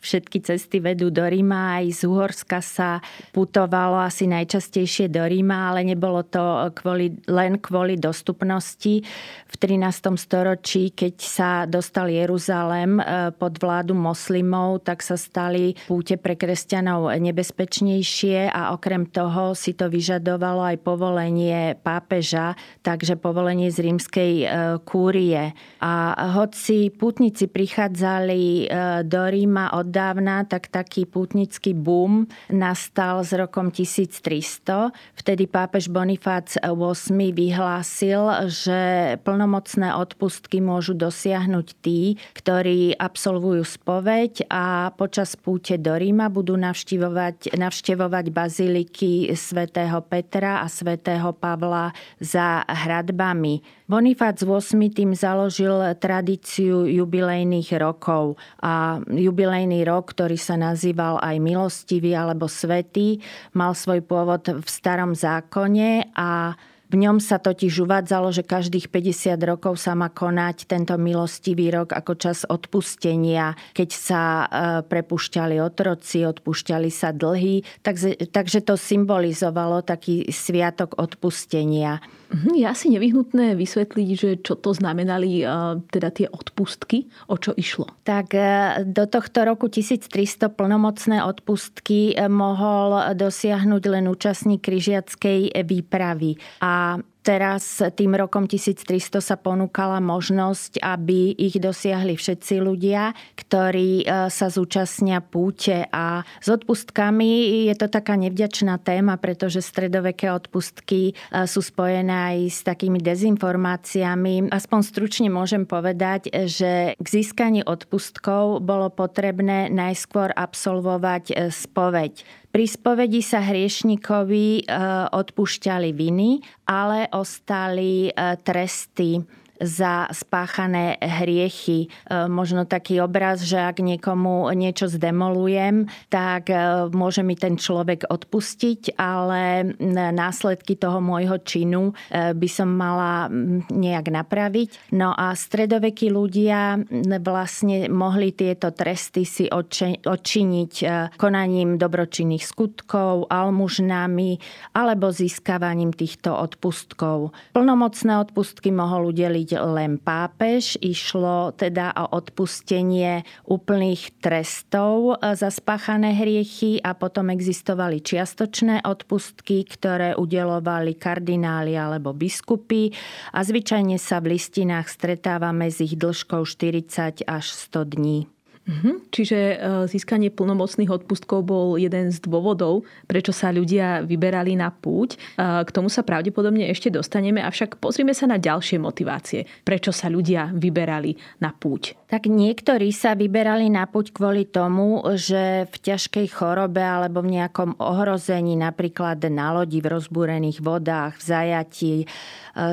všetky 0.00 0.38
cesty 0.44 0.78
vedú 0.78 1.08
do 1.10 1.24
Ríma. 1.24 1.82
Aj 1.82 1.86
z 1.86 2.06
Uhorska 2.06 2.62
sa 2.62 3.02
putovalo 3.34 4.00
asi 4.00 4.28
najčastejšie 4.30 5.10
do 5.10 5.22
Ríma, 5.24 5.72
ale 5.72 5.86
nebolo 5.86 6.22
to 6.22 6.70
kvôli, 6.76 7.16
len 7.26 7.58
kvôli 7.58 7.98
dostupnosti. 7.98 9.02
V 9.46 9.54
13. 9.54 10.16
storočí, 10.18 10.92
keď 10.92 11.14
sa 11.18 11.50
dostal 11.66 12.10
Jeruzalem 12.10 12.98
e, 12.98 13.30
pod 13.34 13.58
vládu 13.58 13.96
moslimov, 13.96 14.84
tak 14.84 15.02
sa 15.02 15.18
stali 15.18 15.74
púte 15.86 16.18
pre 16.20 16.38
kresťanov 16.38 17.10
nebezpečnejšie 17.16 18.50
a 18.50 18.74
okrem 18.74 19.08
toho 19.08 19.54
si 19.56 19.72
to 19.72 19.90
vyžadovalo 19.90 20.62
aj 20.62 20.76
povolenie 20.82 21.74
pápeža, 21.80 22.54
takže 22.82 23.18
povolenie 23.18 23.70
z 23.72 23.78
rímskej 23.90 24.32
e, 24.42 24.46
kúrie. 24.84 25.56
A 25.82 25.92
hoci 26.36 26.90
pútnici 26.92 27.46
prichádzali 27.50 28.42
e, 28.42 28.64
do 29.06 29.22
Ríma 29.26 29.74
od 29.74 29.85
dávna, 29.90 30.46
tak 30.48 30.72
taký 30.72 31.04
pútnický 31.04 31.76
boom 31.76 32.26
nastal 32.48 33.20
s 33.20 33.36
rokom 33.36 33.68
1300. 33.68 34.94
Vtedy 35.18 35.44
pápež 35.44 35.92
Bonifác 35.92 36.56
VIII 36.62 37.34
vyhlásil, 37.36 38.48
že 38.48 38.80
plnomocné 39.20 39.92
odpustky 39.92 40.64
môžu 40.64 40.96
dosiahnuť 40.96 41.66
tí, 41.84 42.16
ktorí 42.32 42.96
absolvujú 42.96 43.62
spoveď 43.66 44.48
a 44.48 44.94
počas 44.96 45.36
púte 45.36 45.76
do 45.76 45.92
Ríma 45.92 46.32
budú 46.32 46.56
navštevovať, 46.56 47.52
navštevovať 47.52 48.24
baziliky 48.32 49.28
svätého 49.36 50.00
Petra 50.00 50.64
a 50.64 50.66
svätého 50.72 51.36
Pavla 51.36 51.92
za 52.16 52.64
hradbami. 52.64 53.60
Bonifác 53.86 54.40
VIII 54.40 54.88
tým 54.90 55.12
založil 55.12 55.94
tradíciu 56.00 56.88
jubilejných 56.88 57.70
rokov 57.76 58.40
a 58.64 58.98
jubilejný 59.04 59.75
rok, 59.82 60.14
ktorý 60.14 60.38
sa 60.38 60.54
nazýval 60.54 61.18
aj 61.20 61.36
milostivý 61.42 62.14
alebo 62.14 62.46
svetý, 62.46 63.18
mal 63.52 63.74
svoj 63.74 64.00
pôvod 64.06 64.62
v 64.62 64.68
starom 64.68 65.12
zákone 65.12 66.14
a 66.14 66.54
v 66.86 66.94
ňom 67.02 67.18
sa 67.18 67.42
totiž 67.42 67.82
uvádzalo, 67.82 68.30
že 68.30 68.46
každých 68.46 68.94
50 68.94 69.36
rokov 69.42 69.82
sa 69.82 69.98
má 69.98 70.06
konať 70.06 70.70
tento 70.70 70.94
milostivý 70.94 71.74
rok 71.74 71.90
ako 71.90 72.12
čas 72.14 72.46
odpustenia, 72.46 73.58
keď 73.74 73.90
sa 73.90 74.22
e, 74.22 74.46
prepušťali 74.86 75.58
otroci, 75.58 76.22
odpúšťali 76.22 76.90
sa 76.90 77.10
dlhy. 77.10 77.66
Takže, 77.82 78.30
takže 78.30 78.62
to 78.62 78.78
symbolizovalo 78.78 79.82
taký 79.82 80.30
sviatok 80.30 80.94
odpustenia. 80.98 81.98
Mhm, 82.26 82.58
je 82.58 82.66
asi 82.66 82.86
nevyhnutné 82.90 83.54
vysvetliť, 83.54 84.08
že 84.18 84.30
čo 84.42 84.58
to 84.58 84.74
znamenali 84.74 85.46
teda 85.94 86.10
tie 86.10 86.26
odpustky, 86.26 87.06
o 87.30 87.38
čo 87.38 87.54
išlo. 87.54 87.86
Tak 88.02 88.34
e, 88.34 88.42
do 88.86 89.06
tohto 89.06 89.46
roku 89.46 89.70
1300 89.70 90.50
plnomocné 90.50 91.22
odpustky 91.22 92.14
e, 92.14 92.26
mohol 92.26 93.14
dosiahnuť 93.14 93.82
len 93.90 94.10
účastník 94.10 94.62
križiackej 94.66 95.54
výpravy. 95.54 96.34
A 96.62 96.75
Um. 96.76 97.15
Teraz 97.26 97.82
tým 97.82 98.14
rokom 98.14 98.46
1300 98.46 99.18
sa 99.18 99.34
ponúkala 99.34 99.98
možnosť, 99.98 100.78
aby 100.78 101.34
ich 101.34 101.58
dosiahli 101.58 102.14
všetci 102.14 102.62
ľudia, 102.62 103.18
ktorí 103.34 104.06
e, 104.06 104.30
sa 104.30 104.46
zúčastnia 104.46 105.18
púte 105.18 105.90
a 105.90 106.22
s 106.22 106.46
odpustkami 106.46 107.66
je 107.66 107.74
to 107.74 107.90
taká 107.90 108.14
nevďačná 108.14 108.78
téma, 108.78 109.18
pretože 109.18 109.58
stredoveké 109.58 110.30
odpustky 110.30 111.10
e, 111.10 111.12
sú 111.50 111.66
spojené 111.66 112.14
aj 112.14 112.38
s 112.46 112.60
takými 112.62 113.02
dezinformáciami. 113.02 114.54
Aspoň 114.54 114.80
stručne 114.86 115.26
môžem 115.26 115.66
povedať, 115.66 116.30
že 116.46 116.94
k 116.94 117.06
získaniu 117.10 117.66
odpustkov 117.66 118.62
bolo 118.62 118.86
potrebné 118.86 119.66
najskôr 119.66 120.30
absolvovať 120.30 121.34
e, 121.34 121.50
spoveď. 121.50 122.46
Pri 122.54 122.64
spovedi 122.64 123.20
sa 123.20 123.44
hriešnikovi 123.44 124.64
odpúšťali 125.12 125.92
viny, 125.92 126.40
ale 126.64 127.04
ostali 127.16 128.12
tresty 128.44 129.20
za 129.60 130.08
spáchané 130.12 131.00
hriechy. 131.00 131.86
E, 131.86 132.28
možno 132.28 132.68
taký 132.68 133.00
obraz, 133.00 133.42
že 133.42 133.56
ak 133.56 133.80
niekomu 133.80 134.52
niečo 134.52 134.88
zdemolujem, 134.90 135.88
tak 136.12 136.52
e, 136.52 136.88
môže 136.92 137.24
mi 137.24 137.34
ten 137.34 137.56
človek 137.56 138.08
odpustiť, 138.08 138.98
ale 139.00 139.72
následky 140.12 140.76
toho 140.76 141.00
môjho 141.00 141.40
činu 141.40 141.92
e, 142.12 142.32
by 142.36 142.48
som 142.50 142.68
mala 142.72 143.28
nejak 143.72 144.12
napraviť. 144.12 144.92
No 144.92 145.16
a 145.16 145.32
stredovekí 145.32 146.12
ľudia 146.12 146.80
vlastne 147.22 147.88
mohli 147.88 148.32
tieto 148.36 148.70
tresty 148.70 149.24
si 149.24 149.44
odčiniť 149.48 150.72
konaním 151.16 151.80
dobročinných 151.80 152.44
skutkov, 152.44 153.28
almužnami 153.30 154.38
alebo 154.76 155.10
získavaním 155.10 155.92
týchto 155.96 156.34
odpustkov. 156.34 157.32
Plnomocné 157.56 158.20
odpustky 158.20 158.70
mohol 158.70 159.10
udeliť 159.14 159.45
urobiť 159.46 159.62
len 159.70 160.02
pápež. 160.02 160.74
Išlo 160.82 161.54
teda 161.54 161.94
o 161.94 162.18
odpustenie 162.18 163.22
úplných 163.46 164.18
trestov 164.18 165.22
e, 165.22 165.38
za 165.38 165.50
spáchané 165.54 166.18
hriechy 166.18 166.82
a 166.82 166.98
potom 166.98 167.30
existovali 167.30 168.02
čiastočné 168.02 168.82
odpustky, 168.82 169.62
ktoré 169.62 170.18
udelovali 170.18 170.98
kardináli 170.98 171.78
alebo 171.78 172.10
biskupy 172.10 172.90
a 173.30 173.42
zvyčajne 173.46 173.96
sa 174.02 174.18
v 174.18 174.34
listinách 174.34 174.90
stretávame 174.90 175.70
s 175.70 175.78
ich 175.78 175.94
dĺžkou 175.94 176.42
40 176.42 177.22
až 177.26 177.44
100 177.70 177.94
dní. 177.94 178.35
Mhm. 178.66 179.14
Čiže 179.14 179.38
e, 179.38 179.56
získanie 179.86 180.34
plnomocných 180.34 180.90
odpustkov 180.90 181.46
bol 181.46 181.78
jeden 181.78 182.10
z 182.10 182.18
dôvodov, 182.18 182.82
prečo 183.06 183.30
sa 183.30 183.54
ľudia 183.54 184.02
vyberali 184.02 184.58
na 184.58 184.74
púť. 184.74 185.14
E, 185.14 185.18
k 185.62 185.70
tomu 185.70 185.86
sa 185.86 186.02
pravdepodobne 186.02 186.66
ešte 186.66 186.90
dostaneme, 186.90 187.46
avšak 187.46 187.78
pozrime 187.78 188.10
sa 188.10 188.26
na 188.26 188.42
ďalšie 188.42 188.82
motivácie, 188.82 189.46
prečo 189.62 189.94
sa 189.94 190.10
ľudia 190.10 190.50
vyberali 190.50 191.14
na 191.38 191.54
púť. 191.54 191.94
Tak 192.06 192.30
niektorí 192.30 192.94
sa 192.94 193.18
vyberali 193.18 193.66
na 193.66 193.82
púť 193.90 194.14
kvôli 194.14 194.46
tomu, 194.46 195.02
že 195.18 195.66
v 195.66 195.74
ťažkej 195.74 196.38
chorobe 196.38 196.78
alebo 196.78 197.18
v 197.18 197.34
nejakom 197.34 197.82
ohrození, 197.82 198.54
napríklad 198.54 199.26
na 199.26 199.50
lodi 199.50 199.82
v 199.82 199.90
rozbúrených 199.90 200.62
vodách, 200.62 201.18
v 201.18 201.22
zajatí, 201.26 201.94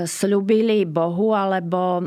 slúbili 0.07 0.87
Bohu 0.87 1.35
alebo 1.35 1.99
e, 1.99 2.03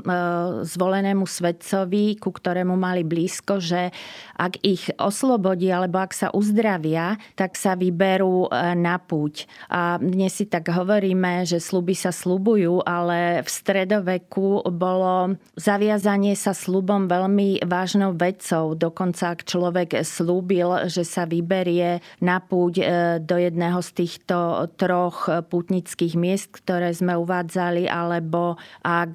zvolenému 0.65 1.29
svetcovi, 1.29 2.17
ku 2.17 2.33
ktorému 2.33 2.73
mali 2.73 3.05
blízko, 3.05 3.61
že 3.61 3.93
ak 4.41 4.65
ich 4.65 4.89
oslobodí 4.97 5.69
alebo 5.69 6.01
ak 6.01 6.17
sa 6.17 6.33
uzdravia, 6.33 7.21
tak 7.37 7.53
sa 7.53 7.77
vyberú 7.77 8.49
e, 8.49 8.73
na 8.81 8.97
púť. 8.97 9.45
A 9.69 10.01
dnes 10.01 10.41
si 10.41 10.49
tak 10.49 10.73
hovoríme, 10.73 11.45
že 11.45 11.61
sluby 11.61 11.93
sa 11.93 12.17
slubujú, 12.17 12.81
ale 12.81 13.45
v 13.45 13.49
stredoveku 13.49 14.65
bolo 14.73 15.37
zaviazanie 15.61 16.33
sa 16.33 16.57
slubom 16.57 17.05
veľmi 17.17 17.65
vážnou 17.65 18.13
vecou. 18.13 18.77
Dokonca 18.77 19.33
ak 19.33 19.49
človek 19.49 20.05
slúbil, 20.05 20.93
že 20.93 21.01
sa 21.09 21.25
vyberie 21.25 22.05
na 22.21 22.45
púť 22.45 22.75
e, 22.77 22.85
do 23.25 23.41
jedného 23.41 23.81
z 23.81 23.91
týchto 24.05 24.69
troch 24.77 25.33
pútnických 25.49 26.15
miest, 26.21 26.53
ktoré 26.53 26.93
sme 26.93 27.17
uvádzali, 27.17 27.89
alebo 27.89 28.61
ak 28.85 29.13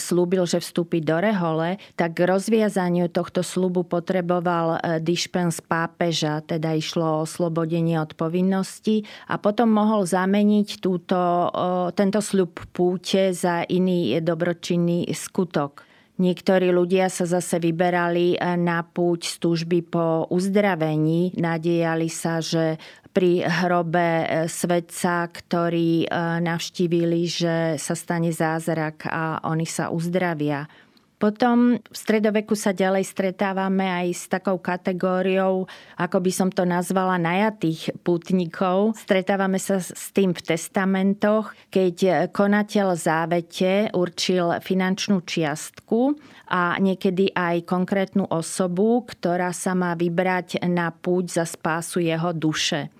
slúbil, 0.00 0.48
že 0.48 0.64
vstúpi 0.64 1.04
do 1.04 1.20
rehole, 1.20 1.76
tak 2.00 2.16
k 2.16 2.24
rozviazaniu 2.24 3.12
tohto 3.12 3.44
slubu 3.44 3.84
potreboval 3.84 4.80
e, 4.80 5.04
dišpens 5.04 5.60
pápeža, 5.60 6.40
teda 6.40 6.72
išlo 6.72 7.04
o 7.04 7.22
oslobodenie 7.28 8.00
od 8.00 8.16
povinnosti 8.16 9.04
a 9.28 9.36
potom 9.36 9.68
mohol 9.68 10.08
zameniť 10.08 10.68
túto, 10.80 11.18
tento 11.92 12.20
sľub 12.24 12.72
púte 12.72 13.34
za 13.36 13.66
iný 13.68 14.22
dobročinný 14.22 15.10
skutok. 15.12 15.91
Niektorí 16.20 16.68
ľudia 16.68 17.08
sa 17.08 17.24
zase 17.24 17.56
vyberali 17.56 18.36
e, 18.36 18.38
na 18.60 18.84
púť 18.84 19.32
z 19.32 19.34
túžby 19.40 19.80
po 19.80 20.28
uzdravení. 20.28 21.32
Nadejali 21.40 22.12
sa, 22.12 22.44
že 22.44 22.76
pri 23.16 23.40
hrobe 23.48 24.08
e, 24.20 24.26
svedca, 24.44 25.24
ktorí 25.32 26.04
e, 26.04 26.06
navštívili, 26.44 27.20
že 27.24 27.54
sa 27.80 27.96
stane 27.96 28.28
zázrak 28.28 29.08
a 29.08 29.40
oni 29.48 29.64
sa 29.64 29.88
uzdravia. 29.88 30.68
Potom 31.22 31.78
v 31.78 31.94
stredoveku 31.94 32.58
sa 32.58 32.74
ďalej 32.74 33.06
stretávame 33.06 33.86
aj 33.86 34.06
s 34.10 34.24
takou 34.26 34.58
kategóriou, 34.58 35.70
ako 35.94 36.18
by 36.18 36.32
som 36.34 36.50
to 36.50 36.66
nazvala, 36.66 37.14
najatých 37.14 37.94
pútnikov. 38.02 38.98
Stretávame 38.98 39.62
sa 39.62 39.78
s 39.78 40.10
tým 40.10 40.34
v 40.34 40.42
testamentoch, 40.42 41.54
keď 41.70 42.26
konateľ 42.34 42.98
závete 42.98 43.94
určil 43.94 44.58
finančnú 44.66 45.22
čiastku 45.22 46.18
a 46.50 46.74
niekedy 46.82 47.30
aj 47.38 47.70
konkrétnu 47.70 48.26
osobu, 48.26 49.06
ktorá 49.06 49.54
sa 49.54 49.78
má 49.78 49.94
vybrať 49.94 50.66
na 50.66 50.90
púť 50.90 51.38
za 51.38 51.46
spásu 51.46 52.02
jeho 52.02 52.34
duše. 52.34 52.90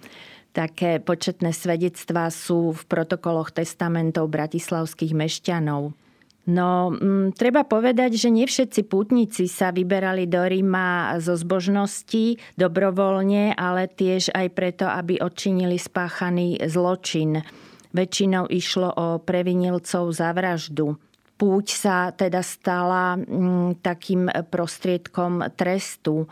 Také 0.54 1.02
početné 1.02 1.50
svedectvá 1.50 2.30
sú 2.30 2.70
v 2.70 2.82
protokoloch 2.86 3.50
testamentov 3.50 4.30
bratislavských 4.30 5.10
mešťanov. 5.10 5.96
No, 6.42 6.90
m, 6.90 6.98
mm, 6.98 7.26
treba 7.38 7.62
povedať, 7.62 8.18
že 8.18 8.26
nie 8.26 8.50
všetci 8.50 8.90
pútnici 8.90 9.46
sa 9.46 9.70
vyberali 9.70 10.26
do 10.26 10.42
Ríma 10.42 11.14
zo 11.22 11.38
zbožnosti 11.38 12.42
dobrovoľne, 12.58 13.54
ale 13.54 13.86
tiež 13.86 14.34
aj 14.34 14.48
preto, 14.50 14.90
aby 14.90 15.22
odčinili 15.22 15.78
spáchaný 15.78 16.58
zločin. 16.66 17.46
Väčšinou 17.94 18.50
išlo 18.50 18.90
o 18.90 19.06
previnilcov 19.22 20.10
za 20.10 20.34
vraždu 20.34 20.98
púť 21.36 21.66
sa 21.74 22.14
teda 22.14 22.38
stala 22.40 23.18
mm, 23.18 23.82
takým 23.82 24.30
prostriedkom 24.46 25.52
trestu. 25.58 26.24
E, 26.24 26.26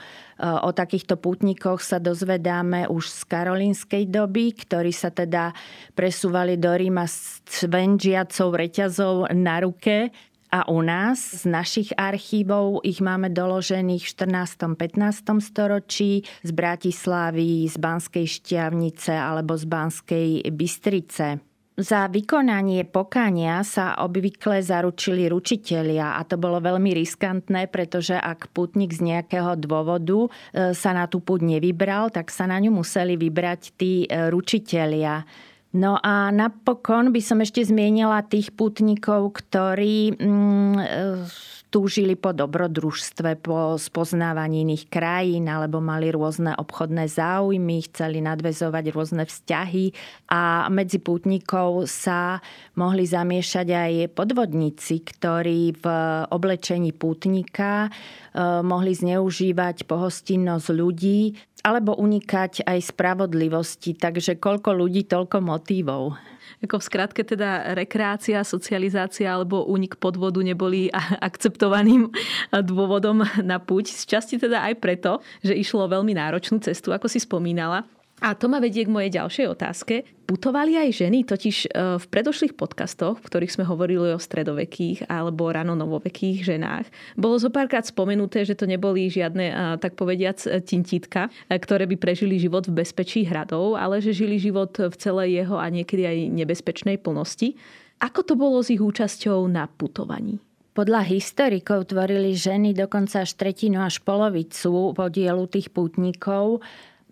o 0.46 0.70
takýchto 0.70 1.18
pútnikoch 1.18 1.82
sa 1.82 1.98
dozvedáme 1.98 2.86
už 2.86 3.10
z 3.10 3.20
karolínskej 3.26 4.06
doby, 4.06 4.54
ktorí 4.54 4.94
sa 4.94 5.10
teda 5.10 5.50
presúvali 5.98 6.54
do 6.54 6.70
Ríma 6.70 7.10
s 7.10 7.42
cvenžiacou 7.48 8.54
reťazou 8.54 9.26
na 9.34 9.58
ruke 9.60 10.14
a 10.50 10.66
u 10.66 10.82
nás 10.82 11.42
z 11.42 11.46
našich 11.46 11.90
archívov 11.94 12.82
ich 12.82 12.98
máme 12.98 13.30
doložených 13.30 14.02
v 14.02 14.14
14. 14.34 14.74
15. 14.74 15.38
storočí 15.38 16.26
z 16.42 16.50
Bratislavy, 16.50 17.70
z 17.70 17.76
Banskej 17.78 18.26
šťavnice 18.26 19.14
alebo 19.14 19.54
z 19.54 19.64
Banskej 19.70 20.28
Bystrice. 20.50 21.49
Za 21.80 22.12
vykonanie 22.12 22.84
pokania 22.84 23.64
sa 23.64 23.96
obvykle 24.04 24.60
zaručili 24.60 25.32
ručitelia 25.32 26.20
a 26.20 26.20
to 26.28 26.36
bolo 26.36 26.60
veľmi 26.60 26.92
riskantné, 26.92 27.72
pretože 27.72 28.12
ak 28.20 28.52
putník 28.52 28.92
z 28.92 29.00
nejakého 29.00 29.56
dôvodu 29.56 30.28
e, 30.28 30.76
sa 30.76 30.92
na 30.92 31.08
tú 31.08 31.24
púť 31.24 31.40
nevybral, 31.40 32.12
tak 32.12 32.28
sa 32.28 32.44
na 32.44 32.60
ňu 32.60 32.84
museli 32.84 33.16
vybrať 33.16 33.80
tí 33.80 34.04
e, 34.04 34.28
ručitelia. 34.28 35.24
No 35.72 35.96
a 35.96 36.28
napokon 36.28 37.16
by 37.16 37.20
som 37.24 37.40
ešte 37.40 37.64
zmienila 37.64 38.28
tých 38.28 38.52
putníkov, 38.52 39.40
ktorí 39.40 40.20
mm, 40.20 40.74
e, 40.76 40.86
túžili 41.70 42.18
po 42.18 42.34
dobrodružstve, 42.34 43.38
po 43.40 43.78
spoznávaní 43.78 44.66
iných 44.66 44.90
krajín 44.90 45.46
alebo 45.46 45.78
mali 45.78 46.10
rôzne 46.10 46.52
obchodné 46.58 47.06
záujmy, 47.06 47.86
chceli 47.86 48.18
nadvezovať 48.20 48.84
rôzne 48.90 49.24
vzťahy 49.24 49.94
a 50.34 50.66
medzi 50.68 50.98
pútnikov 50.98 51.86
sa 51.86 52.42
mohli 52.74 53.06
zamiešať 53.06 53.66
aj 53.70 53.92
podvodníci, 54.18 55.06
ktorí 55.06 55.78
v 55.78 55.86
oblečení 56.34 56.90
pútnika 56.90 57.86
e, 57.86 57.90
mohli 58.66 58.90
zneužívať 58.90 59.86
pohostinnosť 59.86 60.66
ľudí 60.74 61.38
alebo 61.62 61.94
unikať 61.94 62.66
aj 62.66 62.78
spravodlivosti. 62.90 63.94
Takže 63.94 64.42
koľko 64.42 64.74
ľudí, 64.74 65.06
toľko 65.06 65.38
motívov. 65.38 66.18
Ako 66.58 66.82
v 66.82 66.86
skratke 66.86 67.22
teda 67.22 67.76
rekreácia, 67.78 68.42
socializácia 68.42 69.30
alebo 69.30 69.68
únik 69.70 70.02
podvodu 70.02 70.42
neboli 70.42 70.90
akceptovaným 71.28 72.10
dôvodom 72.50 73.22
na 73.46 73.62
púť. 73.62 73.94
Z 73.94 74.02
časti 74.18 74.34
teda 74.42 74.66
aj 74.66 74.74
preto, 74.82 75.22
že 75.46 75.54
išlo 75.54 75.86
veľmi 75.86 76.16
náročnú 76.16 76.58
cestu, 76.58 76.90
ako 76.90 77.06
si 77.06 77.22
spomínala. 77.22 77.86
A 78.20 78.36
to 78.36 78.52
ma 78.52 78.60
vedie 78.60 78.84
k 78.84 78.92
mojej 78.92 79.16
ďalšej 79.16 79.46
otázke. 79.48 79.94
Putovali 80.28 80.76
aj 80.76 81.02
ženy, 81.02 81.24
totiž 81.24 81.56
e, 81.66 81.68
v 81.96 82.04
predošlých 82.06 82.52
podcastoch, 82.52 83.16
v 83.18 83.26
ktorých 83.26 83.54
sme 83.56 83.64
hovorili 83.64 84.12
o 84.12 84.20
stredovekých 84.20 85.08
alebo 85.08 85.48
rano 85.48 85.72
novovekých 85.72 86.44
ženách, 86.44 86.86
bolo 87.16 87.40
zo 87.40 87.48
spomenuté, 87.50 88.44
že 88.44 88.54
to 88.54 88.68
neboli 88.68 89.08
žiadne, 89.08 89.46
e, 89.48 89.54
tak 89.80 89.96
povediac, 89.96 90.36
tintítka, 90.68 91.32
e, 91.48 91.56
ktoré 91.56 91.88
by 91.88 91.96
prežili 91.96 92.36
život 92.36 92.68
v 92.68 92.84
bezpečí 92.84 93.24
hradov, 93.24 93.80
ale 93.80 94.04
že 94.04 94.12
žili 94.12 94.36
život 94.36 94.76
v 94.76 94.94
celej 95.00 95.40
jeho 95.40 95.56
a 95.56 95.66
niekedy 95.72 96.04
aj 96.04 96.18
nebezpečnej 96.30 97.00
plnosti. 97.00 97.56
Ako 98.04 98.20
to 98.22 98.36
bolo 98.36 98.60
s 98.60 98.68
ich 98.68 98.84
účasťou 98.84 99.48
na 99.48 99.64
putovaní? 99.64 100.40
Podľa 100.70 101.02
historikov 101.10 101.90
tvorili 101.90 102.32
ženy 102.32 102.72
dokonca 102.72 103.26
až 103.26 103.34
tretinu 103.34 103.82
až 103.82 103.98
polovicu 104.06 104.94
podielu 104.94 105.44
tých 105.50 105.68
pútnikov 105.74 106.62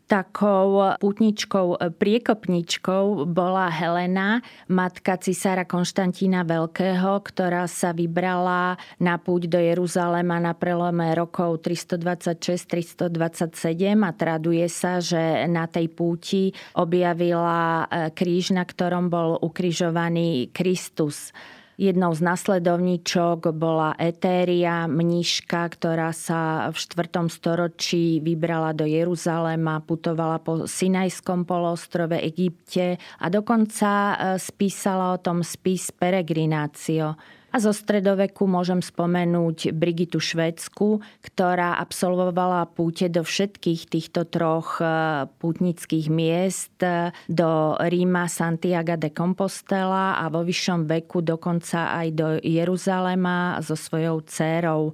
takou 0.08 0.96
putničkou, 0.96 1.76
priekopničkou 2.00 3.28
bola 3.28 3.68
Helena, 3.68 4.40
matka 4.72 5.20
cisára 5.20 5.68
Konštantína 5.68 6.48
Veľkého, 6.48 7.20
ktorá 7.20 7.68
sa 7.68 7.92
vybrala 7.92 8.80
na 8.96 9.20
púť 9.20 9.52
do 9.52 9.60
Jeruzalema 9.60 10.40
na 10.40 10.56
prelome 10.56 11.12
rokov 11.12 11.60
326-327 11.60 13.12
a 14.00 14.10
traduje 14.16 14.64
sa, 14.72 15.04
že 15.04 15.44
na 15.44 15.68
tej 15.68 15.92
púti 15.92 16.56
objavila 16.72 17.84
e, 17.84 18.08
kríž, 18.16 18.56
na 18.56 18.64
ktorom 18.64 19.12
bol 19.12 19.36
ukrižovaný 19.44 20.48
Kristus. 20.56 21.36
Jednou 21.78 22.10
z 22.10 22.26
nasledovníčok 22.26 23.54
bola 23.54 23.94
Etéria, 23.94 24.90
mniška, 24.90 25.78
ktorá 25.78 26.10
sa 26.10 26.66
v 26.74 26.76
4. 27.06 27.30
storočí 27.30 28.18
vybrala 28.18 28.74
do 28.74 28.82
Jeruzalema, 28.82 29.78
putovala 29.86 30.42
po 30.42 30.66
Sinajskom 30.66 31.46
polostrove 31.46 32.18
Egypte 32.18 32.98
a 33.22 33.30
dokonca 33.30 33.90
e, 33.94 34.14
spísala 34.42 35.14
o 35.14 35.22
tom 35.22 35.46
spis 35.46 35.94
Peregrinácio. 35.94 37.14
A 37.48 37.56
zo 37.64 37.72
stredoveku 37.72 38.44
môžem 38.44 38.84
spomenúť 38.84 39.72
Brigitu 39.72 40.20
Švedsku, 40.20 41.00
ktorá 41.24 41.80
absolvovala 41.80 42.68
púte 42.68 43.08
do 43.08 43.24
všetkých 43.24 43.88
týchto 43.88 44.28
troch 44.28 44.84
e, 44.84 44.84
pútnických 45.40 46.12
miest, 46.12 46.76
e, 46.84 47.08
do 47.24 47.72
Ríma, 47.80 48.28
Santiago 48.28 49.00
de 49.00 49.08
Compostela 49.08 50.20
a 50.20 50.28
vo 50.28 50.44
vyššom 50.44 50.92
veku 50.92 51.24
dokonca 51.24 51.96
aj 51.96 52.08
do 52.12 52.28
Jeruzalema 52.44 53.64
so 53.64 53.72
svojou 53.72 54.20
dcérou. 54.28 54.92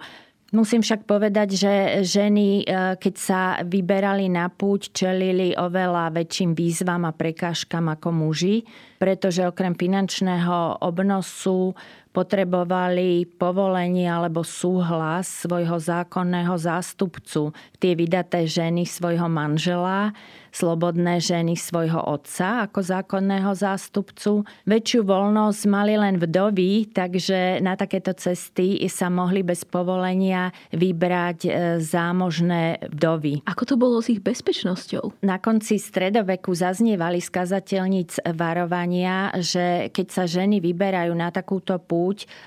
Musím 0.55 0.87
však 0.87 1.11
povedať, 1.11 1.59
že 1.59 1.73
ženy, 2.07 2.63
e, 2.63 2.65
keď 2.95 3.15
sa 3.19 3.41
vyberali 3.67 4.31
na 4.31 4.47
púť, 4.47 4.95
čelili 4.95 5.51
oveľa 5.59 6.15
väčším 6.15 6.55
výzvam 6.55 7.03
a 7.03 7.11
prekážkam 7.11 7.91
ako 7.91 8.15
muži, 8.15 8.63
pretože 9.03 9.43
okrem 9.43 9.75
finančného 9.75 10.79
obnosu 10.87 11.75
potrebovali 12.15 13.27
povolenie 13.27 14.07
alebo 14.07 14.47
súhlas 14.47 15.27
svojho 15.43 15.83
zákonného 15.83 16.55
zástupcu. 16.55 17.51
Tie 17.83 17.99
vydaté 17.99 18.47
ženy 18.47 18.87
svojho 18.87 19.27
manžela 19.27 20.15
slobodné 20.55 21.19
ženy 21.19 21.59
svojho 21.59 21.99
otca 21.99 22.71
ako 22.71 22.79
zákonného 22.79 23.51
zástupcu. 23.59 24.47
Väčšiu 24.71 25.03
voľnosť 25.03 25.63
mali 25.67 25.99
len 25.99 26.15
vdovy, 26.23 26.95
takže 26.95 27.59
na 27.59 27.75
takéto 27.75 28.15
cesty 28.15 28.79
sa 28.87 29.11
mohli 29.11 29.43
bez 29.43 29.67
povolenia 29.67 30.55
vybrať 30.71 31.39
e, 31.43 31.51
zámožné 31.83 32.87
vdovy. 32.95 33.43
Ako 33.51 33.67
to 33.67 33.75
bolo 33.75 33.99
s 33.99 34.15
ich 34.15 34.23
bezpečnosťou? 34.23 35.27
Na 35.27 35.43
konci 35.43 35.83
stredoveku 35.83 36.55
zaznievali 36.55 37.19
z 37.19 37.29
kazateľnic 37.35 38.23
varovania, 38.39 39.35
že 39.43 39.91
keď 39.91 40.07
sa 40.07 40.25
ženy 40.31 40.63
vyberajú 40.63 41.11
na 41.11 41.35
takúto 41.35 41.83
púť, 41.83 42.04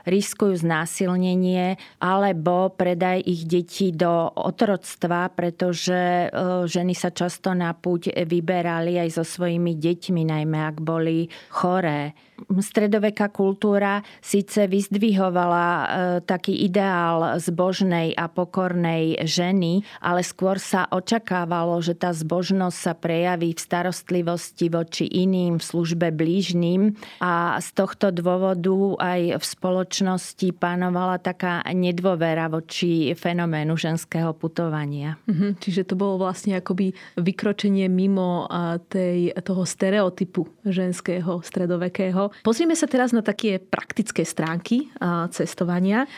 riskujú 0.08 0.64
znásilnenie 0.64 1.76
alebo 2.00 2.72
predaj 2.72 3.20
ich 3.28 3.44
detí 3.44 3.92
do 3.92 4.32
otroctva, 4.32 5.28
pretože 5.36 6.28
e, 6.28 6.28
ženy 6.64 6.96
sa 6.96 7.12
často 7.12 7.52
na 7.52 7.76
púť 7.76 7.98
buď 7.98 8.30
vyberali 8.30 9.02
aj 9.02 9.10
so 9.18 9.24
svojimi 9.26 9.74
deťmi, 9.74 10.22
najmä 10.30 10.60
ak 10.70 10.78
boli 10.86 11.34
choré 11.50 12.14
stredoveká 12.62 13.30
kultúra 13.34 14.06
síce 14.22 14.70
vyzdvihovala 14.70 15.66
e, 15.68 15.86
taký 16.24 16.54
ideál 16.66 17.42
zbožnej 17.42 18.14
a 18.14 18.30
pokornej 18.30 19.26
ženy, 19.26 19.82
ale 20.00 20.22
skôr 20.22 20.62
sa 20.62 20.86
očakávalo, 20.90 21.82
že 21.82 21.98
tá 21.98 22.14
zbožnosť 22.14 22.78
sa 22.78 22.94
prejaví 22.94 23.54
v 23.54 23.60
starostlivosti 23.60 24.70
voči 24.70 25.06
iným, 25.10 25.58
v 25.58 25.64
službe 25.64 26.14
blížnym 26.14 26.94
a 27.22 27.58
z 27.58 27.70
tohto 27.74 28.14
dôvodu 28.14 28.98
aj 29.02 29.42
v 29.42 29.46
spoločnosti 29.46 30.48
panovala 30.58 31.18
taká 31.18 31.66
nedôvera 31.74 32.48
voči 32.48 33.14
fenoménu 33.18 33.74
ženského 33.76 34.32
putovania. 34.38 35.18
Mhm, 35.28 35.58
čiže 35.60 35.90
to 35.90 35.96
bolo 35.98 36.22
vlastne 36.22 36.58
akoby 36.58 36.94
vykročenie 37.18 37.90
mimo 37.90 38.48
tej, 38.90 39.34
toho 39.42 39.64
stereotypu 39.66 40.48
ženského 40.68 41.42
stredovekého 41.42 42.27
Pozrieme 42.44 42.76
sa 42.78 42.88
teraz 42.90 43.12
na 43.14 43.22
také 43.26 43.60
praktické 43.60 44.24
stránky 44.24 44.90
cestovania. 45.32 46.10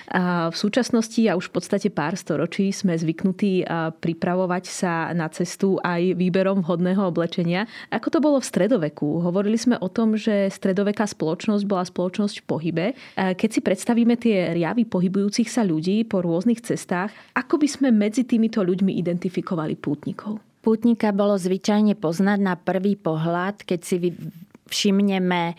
V 0.49 0.55
súčasnosti 0.55 1.21
a 1.29 1.35
už 1.35 1.49
v 1.49 1.55
podstate 1.59 1.89
pár 1.93 2.19
storočí 2.19 2.71
sme 2.73 2.97
zvyknutí 2.97 3.65
pripravovať 3.99 4.63
sa 4.69 5.11
na 5.15 5.29
cestu 5.29 5.81
aj 5.81 6.15
výberom 6.17 6.61
vhodného 6.61 7.05
oblečenia. 7.09 7.69
Ako 7.89 8.13
to 8.13 8.19
bolo 8.19 8.37
v 8.41 8.49
stredoveku? 8.49 9.23
Hovorili 9.23 9.57
sme 9.57 9.77
o 9.79 9.89
tom, 9.89 10.15
že 10.15 10.51
stredoveká 10.53 11.05
spoločnosť 11.09 11.63
bola 11.65 11.83
spoločnosť 11.85 12.35
v 12.41 12.47
pohybe. 12.47 12.85
Keď 13.15 13.49
si 13.49 13.61
predstavíme 13.63 14.15
tie 14.19 14.53
riavy 14.53 14.85
pohybujúcich 14.85 15.49
sa 15.49 15.65
ľudí 15.65 16.03
po 16.05 16.21
rôznych 16.25 16.61
cestách, 16.61 17.13
ako 17.37 17.61
by 17.61 17.67
sme 17.67 17.87
medzi 17.93 18.25
týmito 18.25 18.61
ľuďmi 18.61 18.97
identifikovali 18.99 19.75
pútnikov? 19.79 20.41
Pútnika 20.59 21.15
bolo 21.15 21.39
zvyčajne 21.39 21.95
poznať 21.95 22.39
na 22.43 22.59
prvý 22.59 22.99
pohľad, 22.99 23.63
keď 23.63 23.79
si 23.79 23.95
všimneme 24.69 25.43
e, 25.51 25.55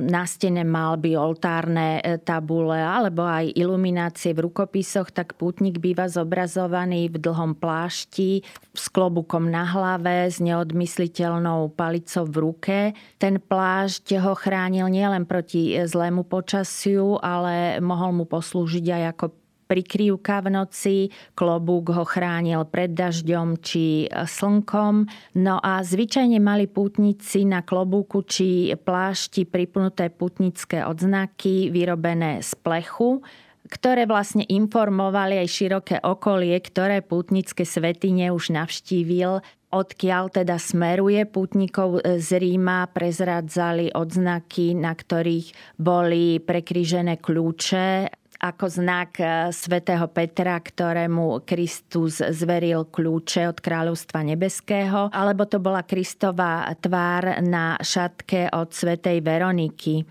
na 0.00 0.24
stene 0.24 0.64
malby, 0.64 1.12
oltárne 1.12 2.00
e, 2.00 2.16
tabule 2.16 2.80
alebo 2.80 3.28
aj 3.28 3.52
iluminácie 3.52 4.32
v 4.32 4.48
rukopisoch, 4.48 5.12
tak 5.12 5.36
pútnik 5.36 5.76
býva 5.78 6.08
zobrazovaný 6.08 7.12
v 7.12 7.20
dlhom 7.20 7.52
plášti 7.52 8.40
s 8.72 8.84
klobukom 8.88 9.52
na 9.52 9.68
hlave, 9.68 10.32
s 10.32 10.40
neodmysliteľnou 10.40 11.76
palicou 11.76 12.24
v 12.24 12.36
ruke. 12.40 12.78
Ten 13.20 13.36
plášť 13.36 14.16
ho 14.16 14.32
chránil 14.32 14.88
nielen 14.88 15.28
proti 15.28 15.76
zlému 15.76 16.24
počasiu, 16.24 17.20
ale 17.20 17.76
mohol 17.84 18.16
mu 18.16 18.24
poslúžiť 18.24 18.86
aj 18.88 19.04
ako 19.12 19.41
prikryvka 19.72 20.44
v 20.44 20.48
noci, 20.52 20.96
klobúk 21.32 21.96
ho 21.96 22.04
chránil 22.04 22.68
pred 22.68 22.92
dažďom 22.92 23.56
či 23.64 24.04
slnkom. 24.12 25.08
No 25.40 25.56
a 25.64 25.80
zvyčajne 25.80 26.36
mali 26.44 26.68
pútnici 26.68 27.48
na 27.48 27.64
klobúku 27.64 28.20
či 28.28 28.76
plášti 28.76 29.48
pripnuté 29.48 30.12
putnické 30.12 30.84
odznaky 30.84 31.72
vyrobené 31.72 32.44
z 32.44 32.52
plechu, 32.60 33.24
ktoré 33.72 34.04
vlastne 34.04 34.44
informovali 34.44 35.40
aj 35.40 35.48
široké 35.48 35.96
okolie, 36.04 36.60
ktoré 36.60 37.00
pútnické 37.00 37.64
svetine 37.64 38.28
už 38.28 38.52
navštívil 38.52 39.40
odkiaľ 39.72 40.28
teda 40.28 40.60
smeruje 40.60 41.24
pútnikov 41.24 42.04
z 42.04 42.28
Ríma, 42.36 42.92
prezradzali 42.92 43.88
odznaky, 43.88 44.76
na 44.76 44.92
ktorých 44.92 45.80
boli 45.80 46.36
prekrížené 46.44 47.16
kľúče 47.16 48.20
ako 48.42 48.66
znak 48.66 49.22
e, 49.22 49.54
svätého 49.54 50.10
Petra, 50.10 50.58
ktorému 50.58 51.46
Kristus 51.46 52.18
zveril 52.18 52.90
kľúče 52.90 53.46
od 53.46 53.58
kráľovstva 53.62 54.26
nebeského, 54.26 55.14
alebo 55.14 55.46
to 55.46 55.62
bola 55.62 55.86
Kristová 55.86 56.66
tvár 56.82 57.38
na 57.46 57.78
šatke 57.78 58.50
od 58.50 58.74
svätej 58.74 59.22
Veroniky. 59.22 60.02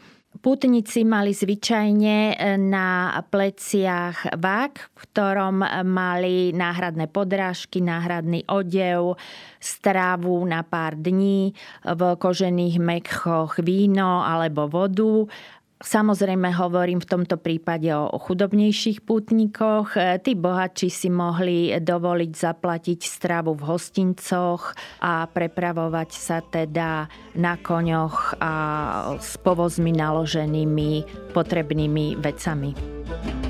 Pútnici 0.42 1.04
mali 1.04 1.36
zvyčajne 1.36 2.40
e, 2.40 2.56
na 2.56 3.20
pleciach 3.20 4.40
vák, 4.40 4.74
v 4.80 4.96
ktorom 4.96 5.68
mali 5.84 6.56
náhradné 6.56 7.12
podrážky, 7.12 7.84
náhradný 7.84 8.48
odev, 8.48 9.20
strávu 9.60 10.40
na 10.48 10.64
pár 10.64 10.96
dní, 10.96 11.52
v 11.84 12.02
kožených 12.16 12.80
mekchoch 12.80 13.60
víno 13.60 14.24
alebo 14.24 14.72
vodu 14.72 15.28
Samozrejme 15.82 16.54
hovorím 16.54 17.02
v 17.02 17.10
tomto 17.10 17.42
prípade 17.42 17.90
o 17.90 18.14
chudobnejších 18.14 19.02
pútnikoch. 19.02 19.98
E, 19.98 20.22
tí 20.22 20.38
bohatší 20.38 20.94
si 20.94 21.10
mohli 21.10 21.74
dovoliť 21.74 22.32
zaplatiť 22.38 23.00
stravu 23.02 23.58
v 23.58 23.66
hostincoch 23.66 24.78
a 25.02 25.26
prepravovať 25.26 26.10
sa 26.14 26.38
teda 26.46 27.10
na 27.34 27.54
koňoch 27.58 28.38
a 28.38 28.54
s 29.18 29.42
povozmi 29.42 29.90
naloženými 29.98 30.92
potrebnými 31.34 32.22
vecami. 32.22 33.41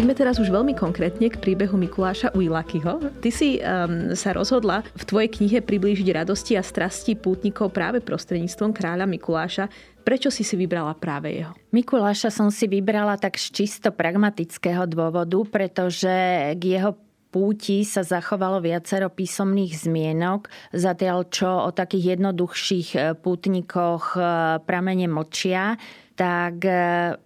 Poďme 0.00 0.16
teraz 0.16 0.40
už 0.40 0.48
veľmi 0.48 0.72
konkrétne 0.72 1.28
k 1.28 1.36
príbehu 1.36 1.76
Mikuláša 1.76 2.32
Ujlakyho. 2.32 3.20
Ty 3.20 3.28
si 3.28 3.60
um, 3.60 4.16
sa 4.16 4.32
rozhodla 4.32 4.80
v 4.96 5.04
tvojej 5.04 5.28
knihe 5.28 5.60
priblížiť 5.60 6.08
radosti 6.16 6.56
a 6.56 6.64
strasti 6.64 7.20
pútnikov 7.20 7.76
práve 7.76 8.00
prostredníctvom 8.00 8.72
kráľa 8.72 9.04
Mikuláša. 9.04 9.68
Prečo 10.00 10.32
si 10.32 10.40
si 10.40 10.56
vybrala 10.56 10.96
práve 10.96 11.36
jeho? 11.36 11.52
Mikuláša 11.76 12.32
som 12.32 12.48
si 12.48 12.64
vybrala 12.64 13.20
tak 13.20 13.36
z 13.36 13.52
čisto 13.52 13.92
pragmatického 13.92 14.88
dôvodu, 14.88 15.36
pretože 15.44 16.08
k 16.56 16.62
jeho 16.64 16.96
púti 17.28 17.84
sa 17.84 18.00
zachovalo 18.00 18.64
viacero 18.64 19.12
písomných 19.12 19.84
zmienok, 19.84 20.48
zatiaľ 20.72 21.28
čo 21.28 21.68
o 21.68 21.76
takých 21.76 22.16
jednoduchších 22.16 22.88
eh, 22.96 23.12
pútnikoch 23.20 24.16
eh, 24.16 24.24
pramene 24.64 25.12
močia, 25.12 25.76
tak 26.16 26.64
eh, 26.64 27.20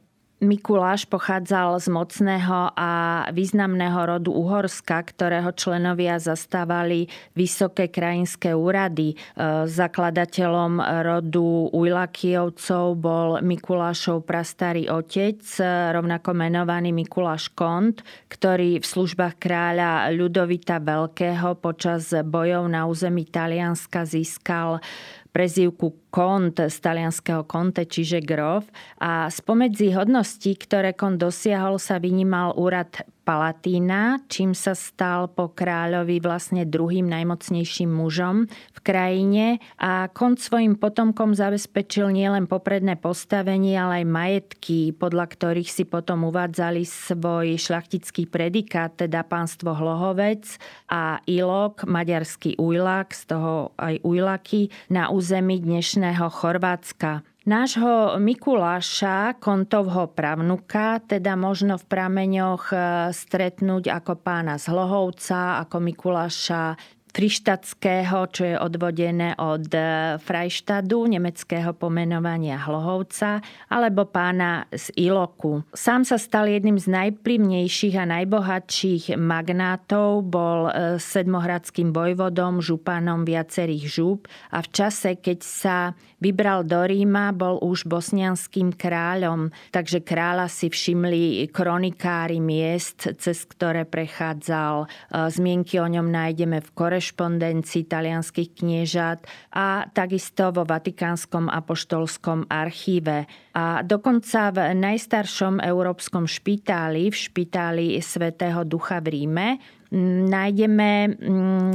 Mikuláš 0.45 1.09
pochádzal 1.09 1.81
z 1.81 1.89
mocného 1.89 2.71
a 2.77 3.25
významného 3.33 3.97
rodu 3.97 4.31
Uhorska, 4.31 5.01
ktorého 5.01 5.57
členovia 5.57 6.21
zastávali 6.21 7.09
vysoké 7.33 7.89
krajinské 7.89 8.53
úrady. 8.53 9.17
E, 9.17 9.17
zakladateľom 9.65 10.85
rodu 11.01 11.73
Ujlakijovcov 11.73 12.85
bol 13.01 13.29
Mikulášov 13.41 14.29
prastarý 14.29 14.93
otec, 14.93 15.41
rovnako 15.97 16.37
menovaný 16.37 16.93
Mikuláš 16.93 17.49
Kont, 17.57 18.05
ktorý 18.29 18.79
v 18.79 18.87
službách 18.87 19.41
kráľa 19.41 20.13
Ľudovita 20.13 20.77
Veľkého 20.85 21.57
počas 21.57 22.13
bojov 22.13 22.69
na 22.69 22.85
území 22.85 23.25
Talianska 23.25 24.05
získal 24.05 24.85
prezývku 25.35 26.15
kont 26.15 26.63
z 26.63 26.77
talianského 26.79 27.43
konte, 27.43 27.83
čiže 27.83 28.23
grof. 28.23 28.71
A 29.03 29.27
spomedzi 29.27 29.91
hodností, 29.91 30.55
ktoré 30.55 30.95
kont 30.95 31.19
dosiahol, 31.19 31.83
sa 31.83 31.99
vynímal 31.99 32.55
úrad 32.55 33.03
Palatína, 33.25 34.21
čím 34.29 34.53
sa 34.53 34.77
stal 34.77 35.33
po 35.33 35.49
kráľovi 35.49 36.21
vlastne 36.21 36.69
druhým 36.69 37.09
najmocnejším 37.09 37.89
mužom 37.89 38.45
v 38.53 38.79
krajine 38.85 39.65
a 39.81 40.13
kont 40.13 40.37
svojim 40.37 40.77
potomkom 40.77 41.33
zabezpečil 41.33 42.13
nielen 42.13 42.45
popredné 42.45 43.01
postavenie, 43.01 43.81
ale 43.81 44.05
aj 44.05 44.13
majetky, 44.13 44.93
podľa 44.93 45.33
ktorých 45.33 45.73
si 45.73 45.89
potom 45.89 46.29
uvádzali 46.29 46.85
svoj 46.85 47.57
šlachtický 47.57 48.29
predikát, 48.29 48.93
teda 48.93 49.25
pánstvo 49.25 49.73
Hlohovec 49.73 50.61
a 50.93 51.25
Ilok, 51.25 51.89
maďarský 51.89 52.61
ujlak, 52.61 53.17
z 53.17 53.23
toho 53.25 53.73
aj 53.81 54.05
ujlaky, 54.05 54.69
na 54.93 55.09
území 55.09 55.65
dnešného 55.65 56.29
Chorvátska. 56.29 57.25
Nášho 57.45 58.17
Mikuláša, 58.25 59.37
kontovho 59.37 60.09
pravnuka, 60.17 61.05
teda 61.05 61.37
možno 61.37 61.77
v 61.77 61.85
prameňoch 61.85 62.73
e, 62.73 62.77
stretnúť 63.13 63.93
ako 63.93 64.17
pána 64.17 64.57
z 64.57 64.73
Hlohovca, 64.73 65.61
ako 65.61 65.77
Mikuláša 65.77 66.81
Frištatského, 67.15 68.27
čo 68.35 68.43
je 68.43 68.57
odvodené 68.59 69.39
od 69.39 69.71
e, 69.71 70.19
Freištadu, 70.19 71.07
nemeckého 71.07 71.71
pomenovania 71.71 72.59
Hlohovca, 72.59 73.39
alebo 73.71 74.11
pána 74.11 74.67
z 74.75 74.91
Iloku. 74.99 75.63
Sám 75.71 76.03
sa 76.03 76.19
stal 76.19 76.51
jedným 76.51 76.75
z 76.75 76.91
najplivnejších 76.91 77.95
a 78.03 78.11
najbohatších 78.19 79.15
magnátov, 79.15 80.27
bol 80.27 80.67
e, 80.67 80.99
sedmohradským 80.99 81.95
vojvodom, 81.95 82.59
županom 82.59 83.23
viacerých 83.23 83.85
žúb 83.87 84.27
a 84.51 84.59
v 84.59 84.69
čase, 84.75 85.15
keď 85.15 85.39
sa 85.47 85.77
vybral 86.19 86.67
do 86.67 86.83
Ríma, 86.83 87.31
bol 87.31 87.63
už 87.63 87.87
bosnianským 87.87 88.75
kráľom, 88.75 89.55
takže 89.71 90.03
kráľa 90.03 90.51
si 90.51 90.67
všimli 90.67 91.53
kronikári 91.55 92.43
miest, 92.43 93.13
cez 93.23 93.47
ktoré 93.47 93.87
prechádzal. 93.87 94.75
E, 94.83 94.87
zmienky 95.31 95.79
o 95.79 95.87
ňom 95.87 96.11
nájdeme 96.11 96.59
v 96.59 96.71
Koreš 96.75 97.04
korešpondencii 97.05 97.85
talianských 97.85 98.65
kniežat 98.65 99.29
a 99.53 99.85
takisto 99.93 100.49
vo 100.57 100.65
Vatikánskom 100.65 101.53
apoštolskom 101.53 102.49
archíve. 102.49 103.29
A 103.53 103.85
dokonca 103.85 104.49
v 104.49 104.73
najstaršom 104.73 105.61
európskom 105.61 106.25
špitáli, 106.25 107.13
v 107.13 107.17
špitáli 107.17 107.87
Svetého 108.01 108.65
Ducha 108.65 109.05
v 109.05 109.21
Ríme, 109.21 109.49
nájdeme 110.33 111.21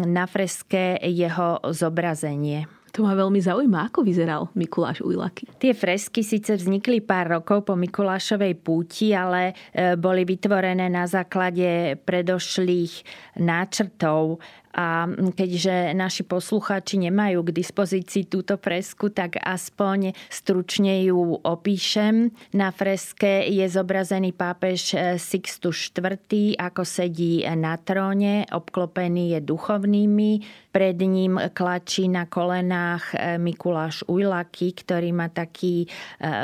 na 0.09 0.25
freske 0.25 0.97
jeho 0.97 1.61
zobrazenie. 1.69 2.79
To 2.93 3.05
ma 3.05 3.13
veľmi 3.13 3.37
zaujíma, 3.37 3.93
ako 3.93 4.01
vyzeral 4.01 4.49
Mikuláš 4.57 5.05
Ujlaky. 5.05 5.45
Tie 5.61 5.77
fresky 5.77 6.25
síce 6.25 6.57
vznikli 6.57 7.05
pár 7.05 7.29
rokov 7.37 7.69
po 7.69 7.77
Mikulášovej 7.77 8.57
púti, 8.65 9.13
ale 9.13 9.53
e, 9.69 9.93
boli 9.93 10.25
vytvorené 10.25 10.89
na 10.89 11.05
základe 11.05 12.01
predošlých 12.01 13.05
náčrtov 13.37 14.41
a 14.69 15.09
keďže 15.09 15.97
naši 15.97 16.23
poslucháči 16.23 17.01
nemajú 17.01 17.41
k 17.41 17.55
dispozícii 17.55 18.29
túto 18.29 18.55
fresku, 18.61 19.09
tak 19.09 19.41
aspoň 19.41 20.13
stručne 20.29 21.03
ju 21.09 21.41
opíšem. 21.41 22.29
Na 22.53 22.69
freske 22.69 23.49
je 23.49 23.65
zobrazený 23.65 24.31
pápež 24.33 24.93
Sixtus 25.17 25.89
IV, 25.89 26.55
ako 26.55 26.81
sedí 26.85 27.41
na 27.57 27.81
tróne, 27.81 28.45
obklopený 28.49 29.37
je 29.37 29.39
duchovnými. 29.41 30.31
Pred 30.69 30.97
ním 31.01 31.41
klačí 31.49 32.05
na 32.05 32.29
kolenách 32.29 33.17
Mikuláš 33.41 34.05
Ujlaky, 34.05 34.77
ktorý 34.77 35.09
má 35.09 35.27
taký 35.33 35.83
e, 35.83 35.87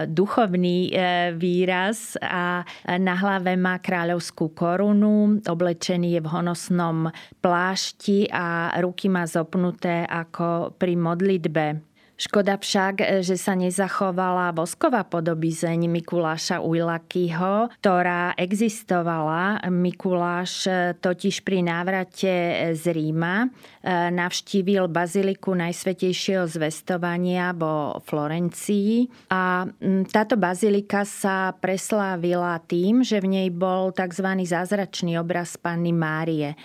duchovný 0.09 0.89
e, 0.89 0.91
výraz 1.37 2.17
a 2.17 2.65
na 2.97 3.15
hlave 3.15 3.53
má 3.53 3.77
kráľovskú 3.77 4.57
korunu, 4.57 5.45
oblečený 5.45 6.17
je 6.17 6.21
v 6.25 6.31
honosnom 6.31 7.13
plášti 7.37 8.25
a 8.33 8.73
ruky 8.81 9.13
má 9.13 9.29
zopnuté 9.29 10.09
ako 10.09 10.73
pri 10.73 10.97
modlitbe. 10.97 11.94
Škoda 12.15 12.55
však, 12.55 13.27
že 13.27 13.35
sa 13.35 13.59
nezachovala 13.59 14.55
vosková 14.55 15.03
podobizeň 15.03 15.91
Mikuláša 15.91 16.63
Ujlakyho, 16.63 17.75
ktorá 17.83 18.31
existovala. 18.39 19.59
Mikuláš 19.67 20.63
totiž 21.03 21.43
pri 21.43 21.67
návrate 21.67 22.31
z 22.71 22.83
Ríma 22.95 23.43
e, 23.43 23.47
navštívil 24.15 24.87
baziliku 24.87 25.59
Najsvetejšieho 25.59 26.47
zvestovania 26.47 27.51
vo 27.51 27.99
Florencii 28.07 29.11
a 29.35 29.67
táto 30.07 30.39
bazilika 30.39 31.03
sa 31.03 31.51
preslávila 31.51 32.63
tým, 32.63 33.03
že 33.03 33.19
v 33.19 33.27
nej 33.27 33.49
bol 33.51 33.91
tzv. 33.91 34.39
zázračný 34.39 35.19
obraz 35.19 35.59
Panny 35.59 35.91
Márie 35.91 36.55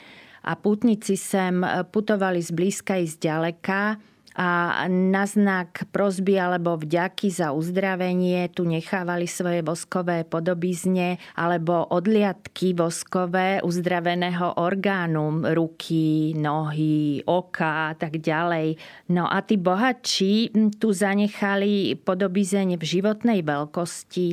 a 0.46 0.54
putníci 0.54 1.18
sem 1.18 1.60
putovali 1.90 2.38
z 2.38 2.54
blízka 2.54 2.96
i 2.96 3.04
z 3.04 3.18
ďaleka 3.18 4.10
a 4.38 4.86
na 4.86 5.26
znak 5.26 5.90
prosby 5.90 6.38
alebo 6.38 6.78
vďaky 6.78 7.28
za 7.34 7.50
uzdravenie 7.50 8.46
tu 8.54 8.62
nechávali 8.62 9.26
svoje 9.26 9.66
voskové 9.66 10.22
podobizne 10.22 11.18
alebo 11.34 11.86
odliadky 11.90 12.72
voskové 12.78 13.58
uzdraveného 13.64 14.62
orgánu, 14.62 15.42
ruky, 15.50 16.32
nohy, 16.38 17.26
oka 17.26 17.90
a 17.90 17.94
tak 17.98 18.22
ďalej. 18.22 18.78
No 19.10 19.26
a 19.26 19.42
tí 19.42 19.58
bohatší 19.58 20.54
tu 20.78 20.94
zanechali 20.94 21.98
podobizeň 21.98 22.78
v 22.78 22.84
životnej 22.86 23.42
veľkosti, 23.42 24.26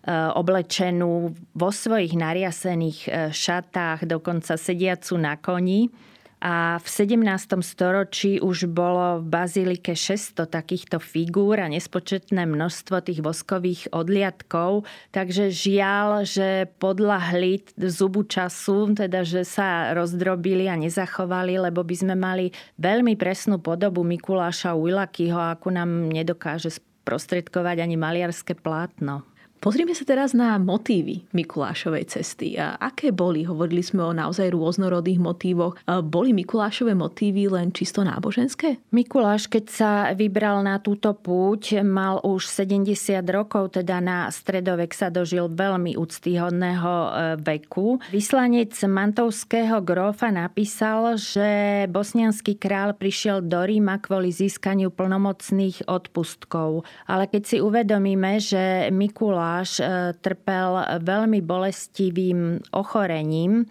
E, 0.00 0.12
oblečenú 0.32 1.36
vo 1.52 1.68
svojich 1.68 2.16
nariasených 2.16 2.98
e, 3.04 3.08
šatách, 3.36 4.08
dokonca 4.08 4.56
sediacu 4.56 5.20
na 5.20 5.36
koni. 5.36 5.92
A 6.40 6.80
v 6.80 6.88
17. 6.88 7.60
storočí 7.60 8.40
už 8.40 8.64
bolo 8.72 9.20
v 9.20 9.28
bazilike 9.28 9.92
600 9.92 10.48
takýchto 10.48 10.96
figúr 10.96 11.60
a 11.60 11.68
nespočetné 11.68 12.48
množstvo 12.48 13.04
tých 13.04 13.20
voskových 13.20 13.92
odliadkov. 13.92 14.88
Takže 15.12 15.52
žiaľ, 15.52 16.24
že 16.24 16.64
podľahli 16.80 17.76
zubu 17.76 18.24
času, 18.24 18.96
teda 18.96 19.20
že 19.20 19.44
sa 19.44 19.92
rozdrobili 19.92 20.64
a 20.64 20.80
nezachovali, 20.80 21.60
lebo 21.60 21.84
by 21.84 21.96
sme 22.00 22.16
mali 22.16 22.56
veľmi 22.80 23.20
presnú 23.20 23.60
podobu 23.60 24.00
Mikuláša 24.00 24.72
Ujlakyho, 24.72 25.36
ako 25.60 25.76
nám 25.76 26.08
nedokáže 26.08 26.72
sprostredkovať 26.72 27.84
ani 27.84 28.00
maliarské 28.00 28.56
plátno. 28.56 29.28
Pozrime 29.60 29.92
sa 29.92 30.08
teraz 30.08 30.32
na 30.32 30.56
motívy 30.56 31.20
Mikulášovej 31.36 32.08
cesty. 32.08 32.56
A 32.56 32.80
aké 32.80 33.12
boli? 33.12 33.44
Hovorili 33.44 33.84
sme 33.84 34.00
o 34.08 34.16
naozaj 34.16 34.56
rôznorodých 34.56 35.20
motívoch. 35.20 35.76
Boli 35.84 36.32
Mikulášové 36.32 36.96
motívy 36.96 37.52
len 37.52 37.68
čisto 37.68 38.00
náboženské? 38.00 38.80
Mikuláš, 38.88 39.52
keď 39.52 39.64
sa 39.68 39.90
vybral 40.16 40.64
na 40.64 40.80
túto 40.80 41.12
púť, 41.12 41.84
mal 41.84 42.24
už 42.24 42.48
70 42.48 43.20
rokov, 43.28 43.76
teda 43.76 44.00
na 44.00 44.32
stredovek 44.32 44.96
sa 44.96 45.12
dožil 45.12 45.52
veľmi 45.52 45.92
úctyhodného 45.92 46.92
e, 46.96 47.08
veku. 47.44 48.00
Vyslanec 48.08 48.72
mantovského 48.72 49.84
grófa 49.84 50.32
napísal, 50.32 51.20
že 51.20 51.84
bosnianský 51.92 52.56
král 52.56 52.96
prišiel 52.96 53.44
do 53.44 53.60
Ríma 53.60 54.00
kvôli 54.00 54.32
získaniu 54.32 54.88
plnomocných 54.88 55.84
odpustkov. 55.84 56.88
Ale 57.04 57.28
keď 57.28 57.42
si 57.44 57.56
uvedomíme, 57.60 58.40
že 58.40 58.88
Mikulá 58.88 59.49
Mikuláš 59.50 59.82
trpel 60.22 61.02
veľmi 61.02 61.42
bolestivým 61.42 62.62
ochorením, 62.70 63.66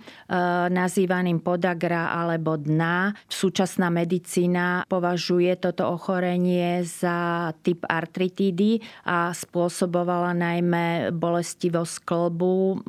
nazývaným 0.67 1.39
podagra 1.39 2.11
alebo 2.19 2.59
dna. 2.59 3.15
Súčasná 3.31 3.87
medicína 3.87 4.83
považuje 4.91 5.55
toto 5.55 5.87
ochorenie 5.87 6.83
za 6.83 7.49
typ 7.63 7.87
artritídy 7.87 8.83
a 9.07 9.31
spôsobovala 9.31 10.35
najmä 10.35 11.15
bolestivosť 11.15 12.03
klbu 12.03 12.83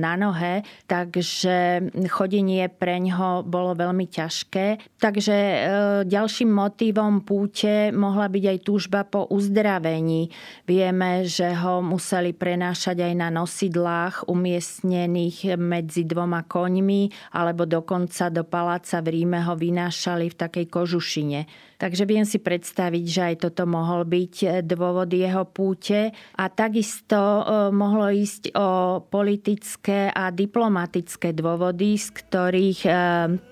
na 0.00 0.16
nohe, 0.16 0.64
takže 0.88 1.92
chodenie 2.08 2.72
pre 2.72 3.04
ňo 3.04 3.44
bolo 3.44 3.76
veľmi 3.76 4.08
ťažké. 4.08 4.96
Takže 4.96 5.36
e, 5.36 5.58
ďalším 6.08 6.48
motivom 6.48 7.20
púte 7.20 7.92
mohla 7.92 8.32
byť 8.32 8.44
aj 8.48 8.58
túžba 8.64 9.04
po 9.04 9.28
uzdravení. 9.28 10.32
Vieme, 10.64 11.28
že 11.28 11.52
ho 11.52 11.84
museli 11.84 12.29
prenášať 12.34 13.06
aj 13.06 13.14
na 13.14 13.28
nosidlách 13.30 14.26
umiestnených 14.26 15.54
medzi 15.56 16.04
dvoma 16.04 16.44
koňmi, 16.44 17.32
alebo 17.34 17.64
dokonca 17.64 18.28
do 18.28 18.42
paláca 18.42 18.98
v 19.04 19.20
Ríme 19.20 19.44
ho 19.46 19.54
vynášali 19.54 20.30
v 20.30 20.38
takej 20.38 20.66
kožušine. 20.66 21.69
Takže 21.80 22.04
viem 22.04 22.28
si 22.28 22.36
predstaviť, 22.36 23.04
že 23.08 23.22
aj 23.32 23.36
toto 23.48 23.64
mohol 23.64 24.04
byť 24.04 24.34
e, 24.44 24.46
dôvod 24.60 25.08
jeho 25.08 25.48
púte. 25.48 26.12
A 26.36 26.44
takisto 26.52 27.16
e, 27.16 27.42
mohlo 27.72 28.12
ísť 28.12 28.52
o 28.52 29.00
politické 29.00 30.12
a 30.12 30.28
diplomatické 30.28 31.32
dôvody, 31.32 31.96
z 31.96 32.08
ktorých 32.12 32.80
e, 32.84 32.90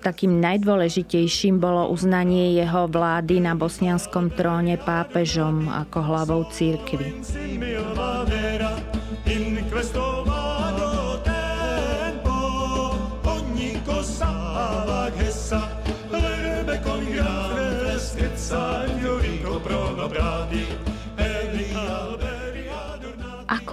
takým 0.04 0.44
najdôležitejším 0.44 1.56
bolo 1.56 1.88
uznanie 1.88 2.52
jeho 2.52 2.84
vlády 2.84 3.40
na 3.40 3.56
bosnianskom 3.56 4.36
tróne 4.36 4.76
pápežom 4.76 5.72
ako 5.72 5.98
hlavou 6.04 6.44
církvy. 6.52 7.24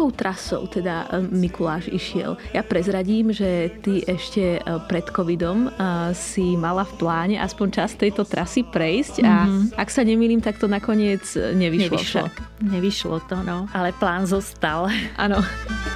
Akou 0.06 0.22
trasou 0.22 0.70
teda 0.70 1.10
e, 1.10 1.26
Mikuláš 1.34 1.90
išiel? 1.90 2.38
Ja 2.54 2.62
prezradím, 2.62 3.34
že 3.34 3.74
ty 3.82 4.06
ešte 4.06 4.62
e, 4.62 4.70
pred 4.86 5.02
covidom 5.10 5.66
e, 5.66 5.70
si 6.14 6.54
mala 6.54 6.86
v 6.86 6.94
pláne 7.02 7.36
aspoň 7.42 7.68
čas 7.74 7.98
tejto 7.98 8.22
trasy 8.22 8.62
prejsť 8.62 9.26
a 9.26 9.50
mm-hmm. 9.50 9.74
ak 9.74 9.90
sa 9.90 10.06
nemýlim, 10.06 10.46
tak 10.46 10.62
to 10.62 10.70
nakoniec 10.70 11.26
nevyšlo. 11.34 11.98
Nevyšlo, 11.98 12.22
však. 12.30 12.34
nevyšlo 12.70 13.18
to, 13.26 13.38
no. 13.42 13.66
Ale 13.74 13.98
plán 13.98 14.30
zostal. 14.30 14.94
Áno. 15.18 15.42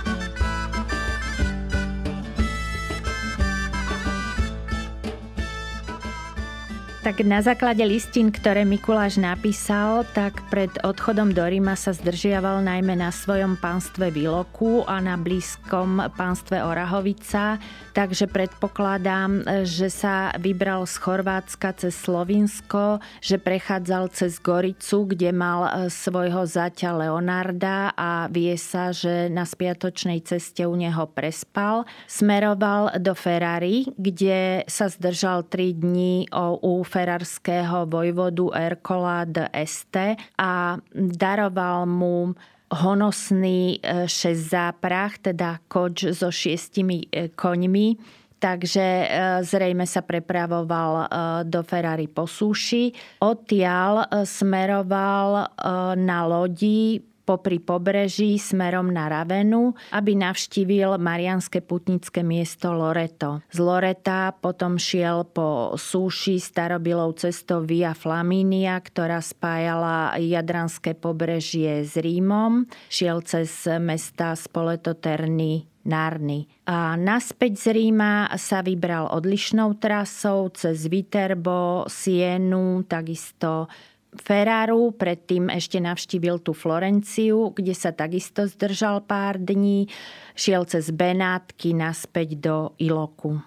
Na 7.19 7.43
základe 7.43 7.83
listín, 7.83 8.31
ktoré 8.31 8.63
Mikuláš 8.63 9.19
napísal, 9.19 10.07
tak 10.15 10.39
pred 10.47 10.71
odchodom 10.87 11.35
do 11.35 11.43
Ríma 11.43 11.75
sa 11.75 11.91
zdržiaval 11.91 12.63
najmä 12.63 12.95
na 12.95 13.11
svojom 13.11 13.59
pánstve 13.59 14.07
Viloku 14.07 14.87
a 14.87 15.03
na 15.03 15.19
blízkom 15.19 15.99
pánstve 16.15 16.63
Orahovica, 16.63 17.59
takže 17.91 18.31
predpokladám, 18.31 19.43
že 19.67 19.91
sa 19.91 20.31
vybral 20.39 20.87
z 20.87 20.95
Chorvátska 20.95 21.75
cez 21.75 21.91
Slovinsko, 21.99 23.03
že 23.19 23.35
prechádzal 23.35 24.15
cez 24.15 24.39
Goricu, 24.39 25.11
kde 25.11 25.35
mal 25.35 25.67
e, 25.67 25.71
svojho 25.91 26.47
zaťa 26.47 27.03
Leonarda 27.03 27.91
a 27.99 28.31
vie 28.31 28.55
sa, 28.55 28.95
že 28.95 29.27
na 29.27 29.43
spiatočnej 29.43 30.23
ceste 30.23 30.63
u 30.63 30.71
neho 30.71 31.03
prespal. 31.11 31.83
Smeroval 32.07 32.95
do 32.95 33.11
Ferrari, 33.11 33.91
kde 33.99 34.63
sa 34.71 34.87
zdržal 34.87 35.43
3 35.51 35.83
dní 35.83 36.31
u 36.63 36.79
ferarského 37.09 37.89
vojvodu 37.89 38.53
Erkola 38.53 39.25
de 39.25 39.49
Este 39.49 40.13
a 40.37 40.77
daroval 40.93 41.89
mu 41.89 42.37
honosný 42.69 43.81
e, 43.81 44.05
šesť 44.05 44.43
záprach, 44.45 45.17
teda 45.17 45.57
koč 45.65 46.13
so 46.13 46.29
šiestimi 46.29 47.09
e, 47.09 47.33
koňmi, 47.33 47.97
takže 48.37 48.85
e, 48.85 49.07
zrejme 49.41 49.89
sa 49.89 50.05
prepravoval 50.05 51.09
do 51.49 51.65
Ferrari 51.65 52.05
po 52.05 52.29
súši. 52.29 52.93
Odtiaľ 53.25 54.05
smeroval 54.21 55.49
na 55.97 56.19
lodi 56.29 57.08
popri 57.29 57.61
pobreží 57.61 58.41
smerom 58.41 58.89
na 58.89 59.05
Ravenu, 59.05 59.77
aby 59.93 60.17
navštívil 60.17 60.97
marianské 60.97 61.61
putnické 61.61 62.25
miesto 62.25 62.73
Loreto. 62.73 63.45
Z 63.53 63.61
Loreta 63.61 64.33
potom 64.33 64.81
šiel 64.81 65.29
po 65.29 65.77
súši 65.77 66.41
starobilou 66.41 67.13
cestou 67.13 67.61
Via 67.61 67.93
Flaminia, 67.93 68.81
ktorá 68.81 69.21
spájala 69.21 70.17
Jadranské 70.17 70.97
pobrežie 70.97 71.85
s 71.85 71.93
Rímom. 72.01 72.65
Šiel 72.89 73.21
cez 73.21 73.69
mesta 73.77 74.33
Spoleto 74.33 74.97
Terny 74.97 75.69
Nárny. 75.89 76.45
A 76.69 76.93
naspäť 76.99 77.57
z 77.57 77.65
Ríma 77.73 78.29
sa 78.37 78.61
vybral 78.61 79.09
odlišnou 79.09 79.79
trasou 79.81 80.53
cez 80.53 80.85
Viterbo, 80.85 81.87
Sienu, 81.89 82.85
takisto 82.85 83.71
Ferraru, 84.17 84.89
predtým 84.97 85.53
ešte 85.53 85.77
navštívil 85.77 86.41
tú 86.41 86.57
Florenciu, 86.57 87.53
kde 87.53 87.77
sa 87.77 87.93
takisto 87.93 88.49
zdržal 88.49 89.05
pár 89.05 89.37
dní, 89.37 89.85
šiel 90.33 90.65
cez 90.65 90.89
Benátky 90.89 91.77
naspäť 91.77 92.41
do 92.41 92.57
Iloku. 92.81 93.37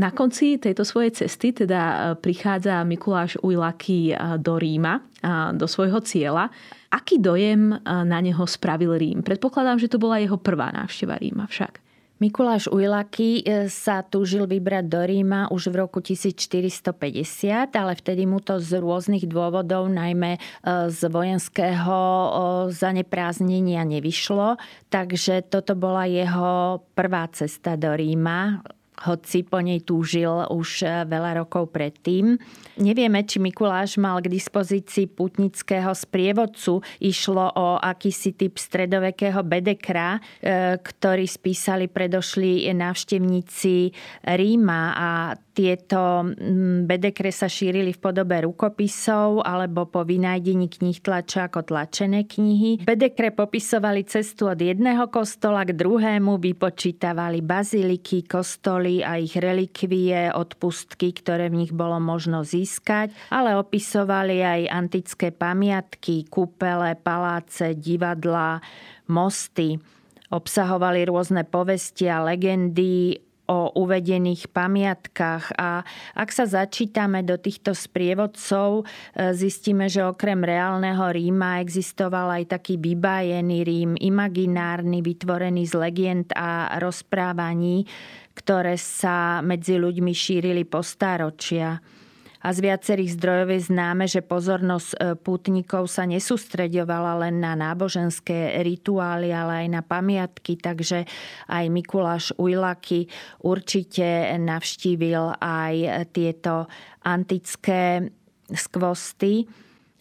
Na 0.00 0.14
konci 0.14 0.56
tejto 0.56 0.86
svojej 0.86 1.12
cesty 1.12 1.52
teda 1.52 1.80
e, 1.82 1.96
prichádza 2.16 2.80
Mikuláš 2.86 3.36
Ujlaky 3.42 4.14
e, 4.14 4.38
do 4.40 4.56
Ríma, 4.56 4.96
e, 4.96 5.02
do 5.52 5.66
svojho 5.68 6.00
cieľa. 6.00 6.48
Aký 6.90 7.22
dojem 7.22 7.70
na 7.86 8.18
neho 8.18 8.42
spravil 8.50 8.98
Rím? 8.98 9.22
Predpokladám, 9.22 9.78
že 9.78 9.86
to 9.86 10.02
bola 10.02 10.18
jeho 10.18 10.34
prvá 10.34 10.74
návšteva 10.74 11.14
Ríma 11.22 11.46
však. 11.46 11.89
Mikuláš 12.20 12.68
Ujlaky 12.68 13.40
e, 13.40 13.72
sa 13.72 14.04
túžil 14.04 14.44
vybrať 14.44 14.84
do 14.92 15.00
Ríma 15.00 15.48
už 15.48 15.72
v 15.72 15.80
roku 15.80 16.04
1450, 16.04 16.92
ale 17.72 17.92
vtedy 17.96 18.28
mu 18.28 18.44
to 18.44 18.60
z 18.60 18.76
rôznych 18.76 19.24
dôvodov, 19.24 19.88
najmä 19.88 20.36
e, 20.36 20.40
z 20.92 21.00
vojenského 21.08 21.96
zanepráznenia 22.68 23.88
nevyšlo. 23.88 24.60
Takže 24.92 25.48
toto 25.48 25.72
bola 25.72 26.04
jeho 26.04 26.84
prvá 26.92 27.24
cesta 27.32 27.80
do 27.80 27.88
Ríma 27.96 28.60
hoci 29.06 29.46
po 29.46 29.64
nej 29.64 29.80
túžil 29.80 30.28
už 30.28 30.84
eh, 30.84 31.08
veľa 31.08 31.44
rokov 31.44 31.72
predtým. 31.72 32.36
Nevieme, 32.80 33.24
či 33.24 33.40
Mikuláš 33.40 33.96
mal 33.96 34.20
k 34.20 34.28
dispozícii 34.28 35.08
putnického 35.08 35.92
sprievodcu. 35.96 36.84
Išlo 37.00 37.46
o 37.56 37.66
akýsi 37.80 38.36
typ 38.36 38.60
stredovekého 38.60 39.40
bedekra, 39.40 40.20
eh, 40.40 40.76
ktorý 40.76 41.24
spísali 41.24 41.88
predošli 41.88 42.68
návštevníci 42.70 43.92
Ríma 44.24 44.82
a 44.94 45.10
tieto 45.50 46.24
bedekre 46.86 47.34
sa 47.34 47.50
šírili 47.50 47.92
v 47.92 48.00
podobe 48.00 48.38
rukopisov 48.46 49.44
alebo 49.44 49.84
po 49.90 50.06
vynájdení 50.06 50.70
knih 50.70 51.02
tlača 51.02 51.50
ako 51.50 51.66
tlačené 51.66 52.24
knihy. 52.24 52.80
Bedekre 52.86 53.34
popisovali 53.34 54.06
cestu 54.06 54.48
od 54.48 54.56
jedného 54.56 55.10
kostola 55.12 55.66
k 55.68 55.76
druhému, 55.76 56.40
vypočítavali 56.40 57.42
baziliky, 57.44 58.24
kostoly 58.24 58.89
a 58.98 59.22
ich 59.22 59.38
relikvie, 59.38 60.34
odpustky, 60.34 61.14
ktoré 61.14 61.46
v 61.46 61.62
nich 61.62 61.72
bolo 61.72 62.02
možno 62.02 62.42
získať, 62.42 63.14
ale 63.30 63.54
opisovali 63.54 64.42
aj 64.42 64.60
antické 64.74 65.30
pamiatky, 65.30 66.26
kúpele, 66.26 66.98
paláce, 66.98 67.78
divadlá, 67.78 68.58
mosty. 69.06 69.78
Obsahovali 70.34 71.06
rôzne 71.06 71.46
povesti 71.46 72.10
a 72.10 72.26
legendy 72.26 73.22
o 73.50 73.74
uvedených 73.82 74.46
pamiatkách 74.54 75.58
a 75.58 75.82
ak 76.14 76.30
sa 76.30 76.46
začítame 76.46 77.26
do 77.26 77.34
týchto 77.34 77.74
sprievodcov, 77.74 78.86
e, 78.86 79.34
zistíme, 79.34 79.90
že 79.90 80.06
okrem 80.06 80.38
reálneho 80.38 81.02
Ríma 81.10 81.58
existoval 81.58 82.30
aj 82.30 82.54
taký 82.54 82.78
vybájený 82.78 83.66
Rím, 83.66 83.92
imaginárny, 83.98 85.02
vytvorený 85.02 85.66
z 85.66 85.74
legend 85.74 86.30
a 86.38 86.78
rozprávaní, 86.78 87.90
ktoré 88.40 88.80
sa 88.80 89.44
medzi 89.44 89.76
ľuďmi 89.76 90.16
šírili 90.16 90.64
po 90.64 90.80
stáročia 90.80 91.76
a 92.40 92.56
z 92.56 92.58
viacerých 92.64 93.20
zdrojov 93.20 93.48
je 93.52 93.60
známe, 93.68 94.04
že 94.08 94.24
pozornosť 94.24 94.90
e, 94.96 94.98
pútnikov 95.12 95.92
sa 95.92 96.08
nesústreďovala 96.08 97.28
len 97.28 97.36
na 97.36 97.52
náboženské 97.52 98.64
rituály, 98.64 99.28
ale 99.28 99.64
aj 99.64 99.68
na 99.68 99.82
pamiatky, 99.84 100.56
takže 100.56 101.04
aj 101.52 101.64
Mikuláš 101.68 102.32
Ujlaky 102.40 103.12
určite 103.44 104.32
navštívil 104.40 105.36
aj 105.36 106.08
tieto 106.16 106.64
antické 107.04 108.08
skvosty. 108.48 109.44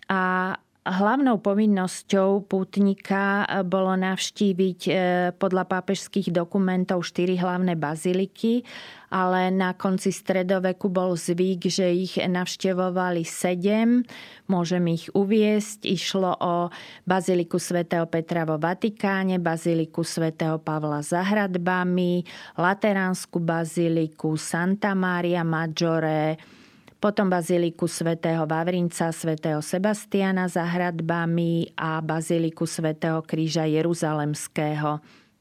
A 0.08 0.56
Hlavnou 0.90 1.38
povinnosťou 1.38 2.50
pútnika 2.50 3.46
bolo 3.62 3.94
navštíviť 3.94 4.80
podľa 5.38 5.64
pápežských 5.70 6.34
dokumentov 6.34 7.06
štyri 7.06 7.38
hlavné 7.38 7.78
baziliky 7.78 8.66
ale 9.10 9.50
na 9.50 9.74
konci 9.74 10.14
stredoveku 10.14 10.88
bol 10.88 11.18
zvyk, 11.18 11.62
že 11.66 11.90
ich 11.90 12.14
navštevovali 12.22 13.26
sedem. 13.26 14.06
Môžem 14.46 14.86
ich 14.94 15.10
uviesť. 15.18 15.90
Išlo 15.90 16.38
o 16.38 16.70
Baziliku 17.10 17.58
svätého 17.58 18.06
Petra 18.06 18.46
vo 18.46 18.62
Vatikáne, 18.62 19.42
Baziliku 19.42 20.06
svätého 20.06 20.62
Pavla 20.62 21.02
za 21.02 21.26
hradbami, 21.26 22.22
Lateránsku 22.58 23.42
baziliku, 23.42 24.38
Santa 24.38 24.94
Maria 24.94 25.42
Maggiore, 25.42 26.38
potom 27.00 27.32
baziliku 27.32 27.88
svätého 27.88 28.44
Vavrinca, 28.44 29.16
svätého 29.16 29.64
Sebastiana 29.64 30.52
za 30.52 30.68
hradbami 30.68 31.72
a 31.80 32.04
baziliku 32.04 32.68
svätého 32.68 33.24
Kríža 33.24 33.64
Jeruzalemského. 33.64 35.00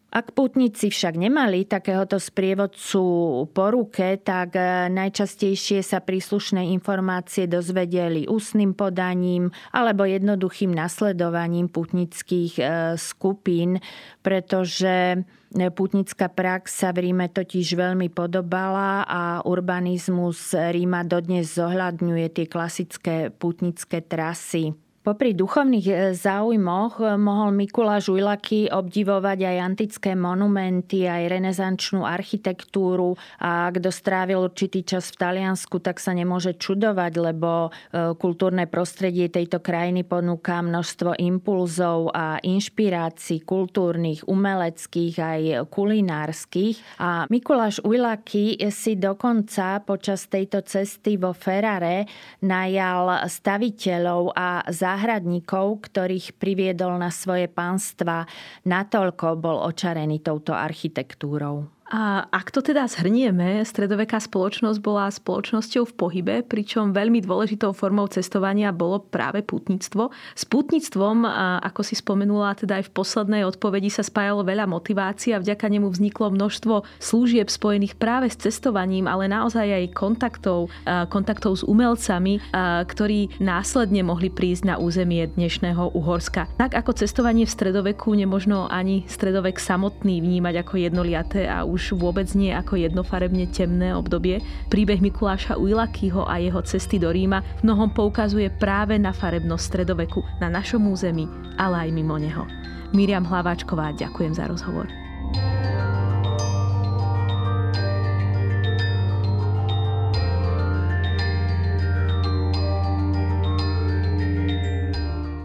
Ak 0.08 0.32
pútnici 0.32 0.88
však 0.88 1.20
nemali 1.20 1.68
takéhoto 1.68 2.16
sprievodcu 2.16 3.04
po 3.52 3.66
ruke, 3.68 4.16
tak 4.16 4.56
e, 4.56 4.88
najčastejšie 4.88 5.84
sa 5.84 6.00
príslušné 6.00 6.64
informácie 6.72 7.44
dozvedeli 7.44 8.24
ústnym 8.24 8.72
podaním 8.72 9.52
alebo 9.68 10.08
jednoduchým 10.08 10.72
nasledovaním 10.72 11.68
pútnických 11.68 12.52
e, 12.56 12.62
skupín, 12.96 13.84
pretože 14.24 15.28
Putnická 15.48 16.28
prax 16.28 16.76
sa 16.84 16.92
v 16.92 17.08
Ríme 17.08 17.32
totiž 17.32 17.72
veľmi 17.72 18.12
podobala 18.12 19.00
a 19.08 19.40
urbanizmus 19.48 20.52
Ríma 20.52 21.08
dodnes 21.08 21.56
zohľadňuje 21.56 22.26
tie 22.36 22.46
klasické 22.48 23.32
putnické 23.32 24.04
trasy. 24.04 24.76
Popri 25.08 25.32
duchovných 25.32 25.86
e, 25.88 25.94
záujmoch 26.12 27.00
e, 27.00 27.16
mohol 27.16 27.56
Mikuláš 27.56 28.12
Ujlaky 28.12 28.68
obdivovať 28.68 29.40
aj 29.40 29.56
antické 29.56 30.12
monumenty, 30.12 31.08
aj 31.08 31.32
renesančnú 31.32 32.04
architektúru 32.04 33.16
a 33.40 33.72
kto 33.72 33.88
strávil 33.88 34.44
určitý 34.44 34.84
čas 34.84 35.08
v 35.08 35.24
Taliansku, 35.24 35.80
tak 35.80 35.96
sa 35.96 36.12
nemôže 36.12 36.60
čudovať, 36.60 37.12
lebo 37.24 37.72
e, 37.72 38.12
kultúrne 38.20 38.68
prostredie 38.68 39.32
tejto 39.32 39.64
krajiny 39.64 40.04
ponúka 40.04 40.60
množstvo 40.60 41.16
impulzov 41.16 42.12
a 42.12 42.36
inšpirácií 42.44 43.48
kultúrnych, 43.48 44.28
umeleckých 44.28 45.14
aj 45.16 45.40
kulinárskych. 45.72 47.00
A 47.00 47.24
Mikuláš 47.32 47.80
Ujlaky 47.80 48.60
si 48.68 49.00
dokonca 49.00 49.80
počas 49.88 50.28
tejto 50.28 50.60
cesty 50.68 51.16
vo 51.16 51.32
Ferrare 51.32 52.04
najal 52.44 53.24
staviteľov 53.24 54.36
a 54.36 54.68
záhradníkov 54.68 54.97
záhradníkov, 54.98 55.86
ktorých 55.86 56.34
priviedol 56.42 56.98
na 56.98 57.14
svoje 57.14 57.46
pánstva, 57.46 58.26
natoľko 58.66 59.38
bol 59.38 59.62
očarený 59.62 60.18
touto 60.26 60.50
architektúrou. 60.50 61.77
A 61.88 62.28
ak 62.28 62.52
to 62.52 62.60
teda 62.60 62.84
zhrnieme, 62.84 63.64
stredoveká 63.64 64.20
spoločnosť 64.20 64.76
bola 64.84 65.08
spoločnosťou 65.08 65.88
v 65.88 65.96
pohybe, 65.96 66.34
pričom 66.44 66.92
veľmi 66.92 67.24
dôležitou 67.24 67.72
formou 67.72 68.04
cestovania 68.12 68.76
bolo 68.76 69.00
práve 69.00 69.40
putníctvo. 69.40 70.12
S 70.36 70.44
putníctvom, 70.44 71.24
ako 71.64 71.80
si 71.80 71.96
spomenula, 71.96 72.60
teda 72.60 72.84
aj 72.84 72.92
v 72.92 72.94
poslednej 72.94 73.42
odpovedi 73.48 73.88
sa 73.88 74.04
spájalo 74.04 74.44
veľa 74.44 74.68
motivácií 74.68 75.32
a 75.32 75.40
vďaka 75.40 75.64
nemu 75.64 75.88
vzniklo 75.88 76.28
množstvo 76.28 76.84
služieb 77.00 77.48
spojených 77.48 77.96
práve 77.96 78.28
s 78.28 78.36
cestovaním, 78.36 79.08
ale 79.08 79.24
naozaj 79.24 79.64
aj 79.64 79.96
kontaktov, 79.96 80.68
kontaktov 81.08 81.56
s 81.56 81.64
umelcami, 81.64 82.52
ktorí 82.84 83.40
následne 83.40 84.04
mohli 84.04 84.28
prísť 84.28 84.68
na 84.68 84.76
územie 84.76 85.24
dnešného 85.24 85.96
Uhorska. 85.96 86.52
Tak 86.60 86.76
ako 86.76 87.00
cestovanie 87.00 87.48
v 87.48 87.56
stredoveku 87.56 88.12
nemožno 88.12 88.68
ani 88.68 89.08
stredovek 89.08 89.56
samotný 89.56 90.20
vnímať 90.20 90.54
ako 90.68 90.74
jednoliaté 90.76 91.48
a 91.48 91.64
už 91.64 91.77
už 91.78 91.94
vôbec 91.94 92.26
nie 92.34 92.50
ako 92.50 92.74
jednofarebne 92.74 93.46
temné 93.54 93.94
obdobie. 93.94 94.42
Príbeh 94.66 94.98
Mikuláša 94.98 95.54
Ujlakyho 95.54 96.26
a 96.26 96.42
jeho 96.42 96.58
cesty 96.66 96.98
do 96.98 97.06
Ríma 97.06 97.46
mnohom 97.62 97.94
poukazuje 97.94 98.50
práve 98.50 98.98
na 98.98 99.14
farebnosť 99.14 99.62
stredoveku 99.62 100.26
na 100.42 100.50
našom 100.50 100.90
území, 100.90 101.30
ale 101.54 101.86
aj 101.86 101.90
mimo 101.94 102.18
neho. 102.18 102.42
Miriam 102.90 103.22
Hlaváčková, 103.22 103.94
ďakujem 103.94 104.34
za 104.34 104.50
rozhovor. 104.50 104.90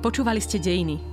Počúvali 0.04 0.44
ste 0.44 0.60
Dejiny, 0.60 1.13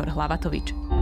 Hlavatovič. 0.00 1.01